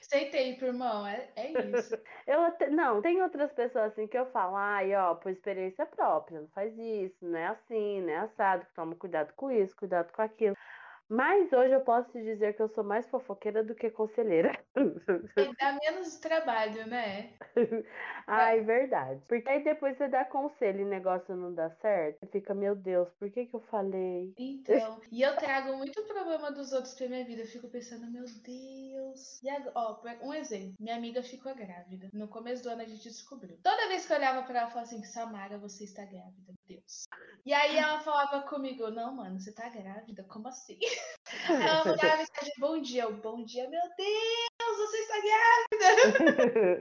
[0.00, 1.96] Aceitei, irmão, é, é isso.
[2.26, 6.48] Eu não, tem outras pessoas assim que eu falo, ai, ó, por experiência própria, não
[6.48, 10.56] faz isso, não é assim, não é assado, toma cuidado com isso, cuidado com aquilo.
[11.08, 14.58] Mas hoje eu posso te dizer que eu sou mais fofoqueira do que conselheira.
[14.76, 17.34] E dá menos trabalho, né?
[18.26, 19.22] Ai, verdade.
[19.28, 22.74] Porque aí depois você dá conselho e o negócio não dá certo, você fica, meu
[22.74, 24.34] Deus, por que que eu falei?
[24.36, 27.42] Então, e eu trago muito problema dos outros pra minha vida.
[27.42, 29.42] Eu fico pensando, meu Deus.
[29.42, 30.74] E agora, ó, um exemplo.
[30.80, 32.08] Minha amiga ficou grávida.
[32.12, 33.58] No começo do ano a gente descobriu.
[33.62, 36.56] Toda vez que eu olhava pra ela, eu falava assim, Samara, você está grávida, meu
[36.68, 37.04] Deus.
[37.44, 40.24] E aí ela falava comigo, não, mano, você tá grávida?
[40.24, 40.78] Como assim?
[41.48, 43.02] Ela mandava mensagem, bom dia.
[43.04, 46.76] Eu, bom dia, meu Deus, você está grávida.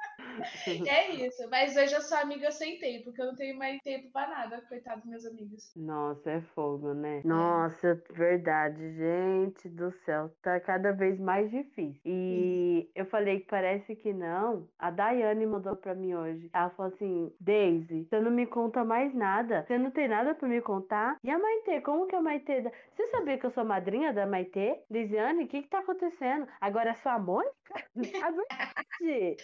[0.88, 1.48] É isso.
[1.50, 4.62] Mas hoje eu sou amiga sem tempo, porque eu não tenho mais tempo pra nada.
[4.68, 5.72] Coitado dos meus amigos.
[5.76, 7.22] Nossa, é fogo, né?
[7.24, 12.00] Nossa, verdade, gente do céu, tá cada vez mais difícil.
[12.04, 14.68] E eu falei que parece que não.
[14.78, 16.50] A Daiane mandou pra mim hoje.
[16.52, 19.64] Ela falou assim: Daisy, você não me conta mais nada.
[19.66, 21.16] Você não tem nada pra me contar?
[21.22, 22.60] E a Maitê, como que a Maitê.
[22.62, 24.82] dá- Você sabia que eu sou madrinha da Maitê?
[24.90, 26.46] Lisiane, o que que tá acontecendo?
[26.60, 27.54] Agora é sua Mônica?
[28.22, 29.36] A verdade.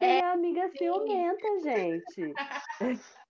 [0.00, 2.34] É a amiga ciumenta, gente.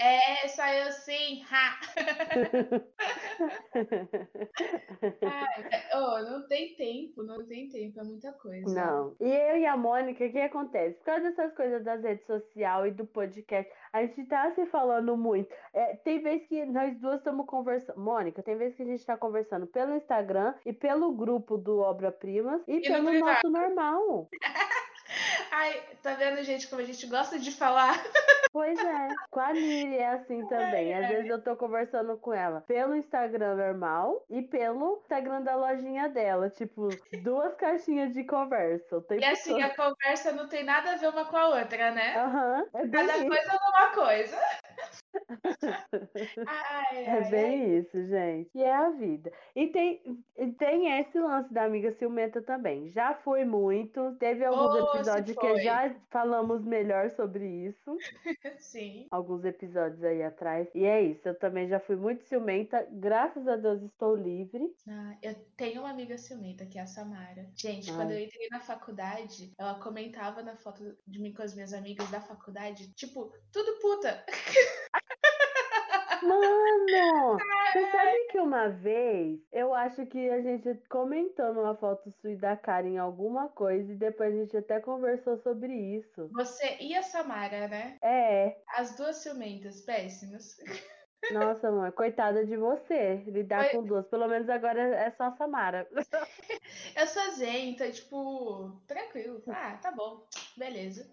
[0.00, 1.44] É, só eu sim.
[1.50, 1.78] Ha.
[5.22, 5.64] Ai,
[5.94, 8.74] oh, não tem tempo, não tem tempo, é muita coisa.
[8.74, 9.14] Não.
[9.20, 10.96] E eu e a Mônica, o que acontece?
[10.98, 15.14] Por causa dessas coisas das redes sociais e do podcast, a gente tá se falando
[15.16, 15.52] muito.
[15.74, 18.00] É, tem vezes que nós duas estamos conversando.
[18.00, 22.10] Mônica, tem vezes que a gente tá conversando pelo Instagram e pelo grupo do Obra
[22.10, 24.30] Primas e, e pelo nosso normal.
[25.50, 28.02] Ai, tá vendo, gente, como a gente gosta de falar?
[28.72, 30.94] Pois é, com a Lili é assim também.
[30.94, 36.08] Às vezes eu tô conversando com ela pelo Instagram normal e pelo Instagram da lojinha
[36.08, 36.48] dela.
[36.48, 36.88] Tipo,
[37.22, 39.04] duas caixinhas de conversa.
[39.10, 39.64] E assim, todo.
[39.64, 42.16] a conversa não tem nada a ver uma com a outra, né?
[42.16, 42.66] Aham.
[42.72, 43.26] Uhum, é Cada isso.
[43.26, 44.38] coisa é uma coisa.
[46.46, 47.78] ai, é bem ai.
[47.78, 48.50] isso, gente.
[48.54, 49.30] E é a vida.
[49.54, 50.24] E tem,
[50.58, 52.90] tem esse lance da amiga ciumenta também.
[52.90, 54.14] Já foi muito.
[54.18, 57.98] Teve alguns oh, episódios que já falamos melhor sobre isso.
[58.62, 59.06] Sim.
[59.10, 60.68] Alguns episódios aí atrás.
[60.74, 62.86] E é isso, eu também já fui muito ciumenta.
[62.90, 64.72] Graças a Deus estou livre.
[64.88, 67.50] Ah, eu tenho uma amiga ciumenta, que é a Samara.
[67.56, 67.96] Gente, Ai.
[67.96, 72.08] quando eu entrei na faculdade, ela comentava na foto de mim com as minhas amigas
[72.10, 74.24] da faculdade, tipo, tudo puta.
[76.22, 77.38] Mano,
[77.72, 82.36] você sabe que uma vez eu acho que a gente comentou numa foto sua e
[82.36, 86.28] da cara em alguma coisa e depois a gente até conversou sobre isso.
[86.32, 87.98] Você e a Samara, né?
[88.02, 88.56] É.
[88.76, 90.56] As duas ciumentas, péssimas.
[91.30, 94.06] Nossa, mãe, coitada de você, lidar com duas.
[94.06, 95.88] Pelo menos agora é só a Samara.
[96.96, 99.42] Eu sou zen, então, tipo, tranquilo.
[99.48, 101.08] Ah, tá bom, beleza.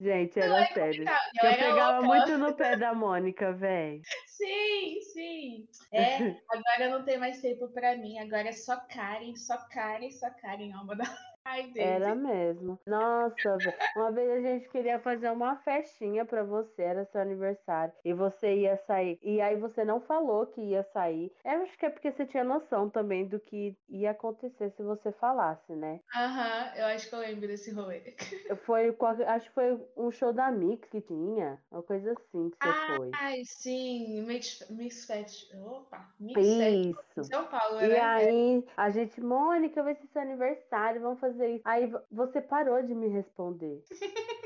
[0.00, 1.04] Gente, era é sério.
[1.42, 2.06] Eu, eu pegava louca.
[2.06, 4.00] muito no pé da Mônica, velho.
[4.26, 5.68] Sim, sim.
[5.92, 8.18] É, agora não tem mais tempo pra mim.
[8.18, 11.04] Agora é só Karen, só Karen, só Karen, alma da.
[11.50, 12.78] Ai, Era mesmo.
[12.86, 13.58] Nossa,
[13.94, 18.54] uma vez a gente queria fazer uma festinha para você, era seu aniversário, e você
[18.54, 19.18] ia sair.
[19.22, 21.32] E aí você não falou que ia sair.
[21.44, 25.10] Eu acho que é porque você tinha noção também do que ia acontecer se você
[25.12, 26.00] falasse, né?
[26.14, 28.14] Aham, eu acho que eu lembro desse rolê.
[28.64, 28.96] Foi,
[29.26, 32.96] acho que foi um show da Mix que tinha, uma coisa assim que você ah,
[32.96, 33.10] foi.
[33.12, 35.54] Ai, sim, Mix, Mix Fest.
[35.54, 36.98] Opa, Mix Isso.
[37.16, 37.28] Fest.
[37.30, 37.94] São Paulo, e né?
[37.94, 41.62] E aí, a gente, Mônica, vai ser seu aniversário, vamos fazer fazer isso.
[41.64, 43.82] Aí você parou de me responder.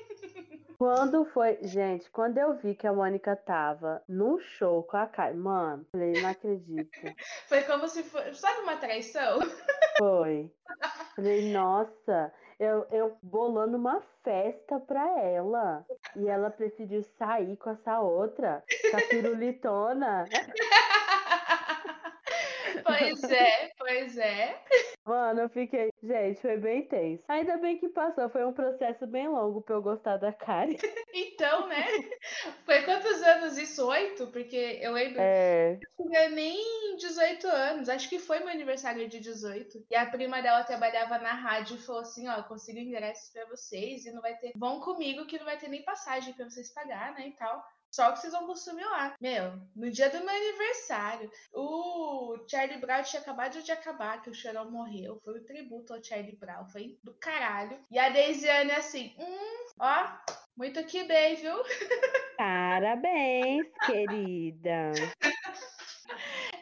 [0.78, 1.58] Quando foi.
[1.62, 6.20] Gente, quando eu vi que a Mônica tava num show com a Kai, mano, falei,
[6.20, 6.90] não acredito.
[7.46, 8.34] Foi como se fosse.
[8.34, 9.38] Sabe uma traição?
[9.96, 10.50] Foi.
[11.14, 15.86] Falei, nossa, eu, eu bolando uma festa pra ela.
[16.16, 20.24] E ela preferiu sair com essa outra, com a pirulitona.
[23.02, 24.62] Pois é, pois é.
[25.04, 25.90] Mano, eu fiquei.
[26.02, 27.22] Gente, foi bem tenso.
[27.28, 28.28] Ainda bem que passou.
[28.28, 30.76] Foi um processo bem longo pra eu gostar da Kari.
[31.14, 31.84] Então, né?
[32.64, 33.86] Foi quantos anos isso?
[33.86, 34.28] Oito?
[34.28, 35.20] Porque eu lembro.
[35.20, 35.78] É.
[35.98, 37.88] Eu tinha nem 18 anos.
[37.88, 39.84] Acho que foi meu aniversário de 18.
[39.90, 44.06] E a prima dela trabalhava na rádio e falou assim: ó, consigo ingressos pra vocês
[44.06, 44.52] e não vai ter.
[44.56, 47.28] Vão comigo que não vai ter nem passagem pra vocês pagar, né?
[47.28, 47.62] E tal.
[47.92, 49.14] Só que vocês vão consumir lá.
[49.20, 54.34] Meu, no dia do meu aniversário, o Charlie Brown tinha acabado de acabar, que o
[54.34, 55.20] Chorão morreu.
[55.22, 56.66] Foi o tributo ao Charlie Brown.
[56.70, 57.78] Foi do caralho.
[57.90, 60.10] E a Deisiane assim, hum, ó,
[60.56, 61.54] muito que bem, viu?
[62.38, 64.92] Parabéns, querida.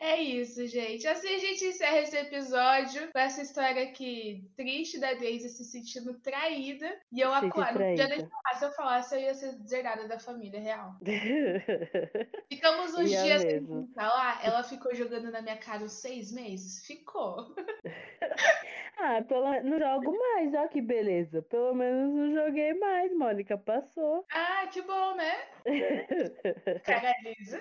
[0.01, 1.07] É isso, gente.
[1.07, 6.19] Assim a gente encerra esse episódio com essa história aqui triste da Daisy se sentindo
[6.21, 6.91] traída.
[7.13, 7.75] E eu acordo.
[7.75, 8.55] Podia nem falar.
[8.59, 10.95] Se eu falasse, eu ia ser zerada da família real.
[12.51, 14.41] Ficamos uns ia dias sem falar.
[14.43, 16.87] Ela ficou jogando na minha cara uns seis meses?
[16.87, 17.55] Ficou.
[18.97, 19.63] ah, pelo...
[19.63, 21.43] não jogo mais, ó que beleza.
[21.43, 23.59] Pelo menos não joguei mais, Mônica.
[23.59, 24.25] Passou.
[24.33, 25.37] Ah, que bom, né?
[26.85, 27.61] Cagadiza.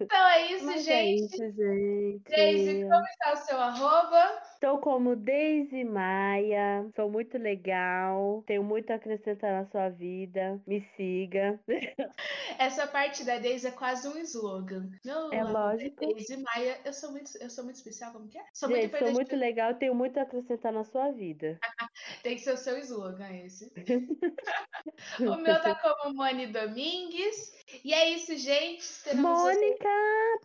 [0.00, 0.95] então é isso, Mas gente.
[1.02, 2.22] Isso, gente.
[2.30, 4.42] Daisy, como está o seu arroba?
[4.56, 6.88] Estou como Daisy Maia.
[6.96, 8.42] Sou muito legal.
[8.46, 10.58] Tenho muito a acrescentar na sua vida.
[10.66, 11.60] Me siga.
[12.58, 14.88] Essa parte da Daisy é quase um slogan.
[15.04, 16.00] Meu é lógico.
[16.00, 18.44] Daisy Maia, eu sou muito, eu sou muito especial, como que é?
[18.54, 21.58] Sou gente, muito, sou muito legal, tenho muito a acrescentar na sua vida.
[22.22, 23.70] Tem que ser o seu slogan esse.
[25.20, 27.54] o meu tá como Moni Domingues.
[27.84, 28.86] E é isso, gente.
[29.16, 29.88] Mônica,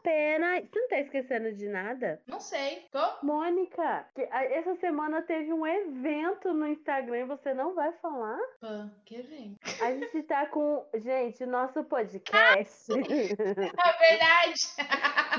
[0.02, 0.60] pena.
[0.60, 2.22] Você não tá esquecendo de nada?
[2.28, 2.88] Não sei.
[2.92, 3.26] Tô?
[3.26, 8.40] Mônica, essa semana teve um evento no Instagram e você não vai falar?
[8.60, 9.60] Pô, que evento?
[9.82, 10.86] A gente tá com.
[10.96, 12.92] Gente, nosso podcast.
[12.92, 14.62] é verdade.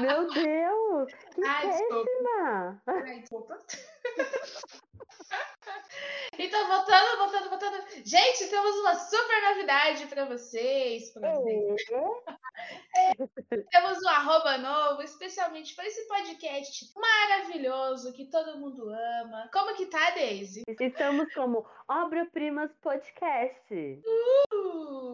[0.00, 1.12] Meu Deus!
[1.34, 2.82] Que Ai, péssima!
[2.86, 3.58] Ai, desculpa.
[6.38, 7.84] Então, voltando, voltando, voltando.
[8.04, 11.10] Gente, temos uma super novidade para vocês.
[11.10, 11.82] Pra vocês.
[12.96, 13.12] É,
[13.70, 19.48] temos um arroba novo, especialmente para esse podcast maravilhoso que todo mundo ama.
[19.52, 20.62] Como que tá, Daisy?
[20.80, 24.02] Estamos como Obra Primas Podcast.
[24.54, 25.11] Uh,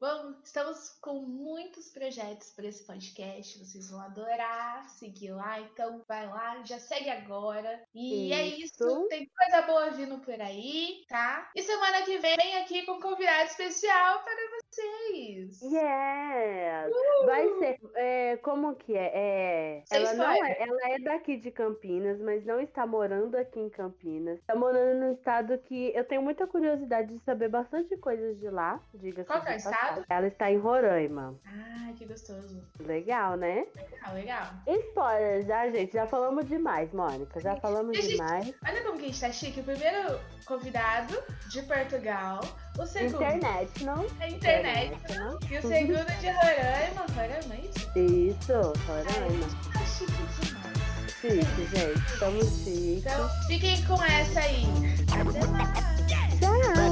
[0.00, 3.58] vamos, estamos com muitos projetos para esse podcast.
[3.58, 5.60] Vocês vão adorar seguir lá.
[5.60, 7.82] Então, vai lá, já segue agora.
[7.94, 8.82] E é isso.
[8.82, 9.08] é isso.
[9.08, 11.50] Tem coisa boa vindo por aí, tá?
[11.54, 15.60] E semana que vem, vem aqui com um convidado especial para vocês.
[15.62, 16.92] Yes!
[16.92, 17.26] Uh!
[17.26, 17.80] Vai ser.
[17.94, 19.10] É, como que é?
[19.14, 23.68] é ela, não é ela é daqui de Campinas, mas não está morando aqui em
[23.68, 24.38] Campinas.
[24.38, 28.80] Está morando num estado que eu tenho muita curiosidade de saber bastante coisas de lá.
[28.94, 29.89] Diga Qual é o estado?
[30.08, 31.34] Ela está em Roraima.
[31.46, 32.62] Ah, que gostoso.
[32.80, 33.66] Legal, né?
[33.76, 34.46] Legal, legal.
[34.66, 35.92] Spoiler, já, gente.
[35.92, 37.40] Já falamos demais, Mônica.
[37.40, 38.54] Já falamos demais.
[38.66, 39.60] Olha como que a gente tá chique.
[39.60, 42.40] O primeiro convidado de Portugal.
[42.78, 43.22] O segundo.
[43.22, 44.04] Internet, não?
[44.20, 45.38] É internet, internet não?
[45.50, 47.06] E o segundo de Roraima.
[47.14, 47.98] Roraima, é isso?
[47.98, 48.52] Isso,
[48.86, 49.46] Roraima.
[49.66, 50.80] Ai, tá chique demais.
[51.20, 52.12] Chique, gente.
[52.12, 53.04] Estamos chiques.
[53.04, 54.64] Então, fiquem com essa aí.
[55.12, 55.90] Até mais.
[56.08, 56.30] Tchau.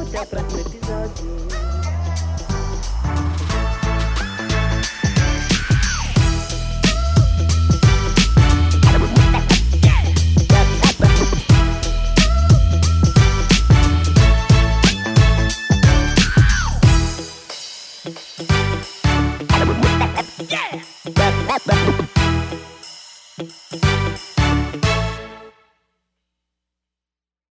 [0.06, 1.97] Até o próximo episódio.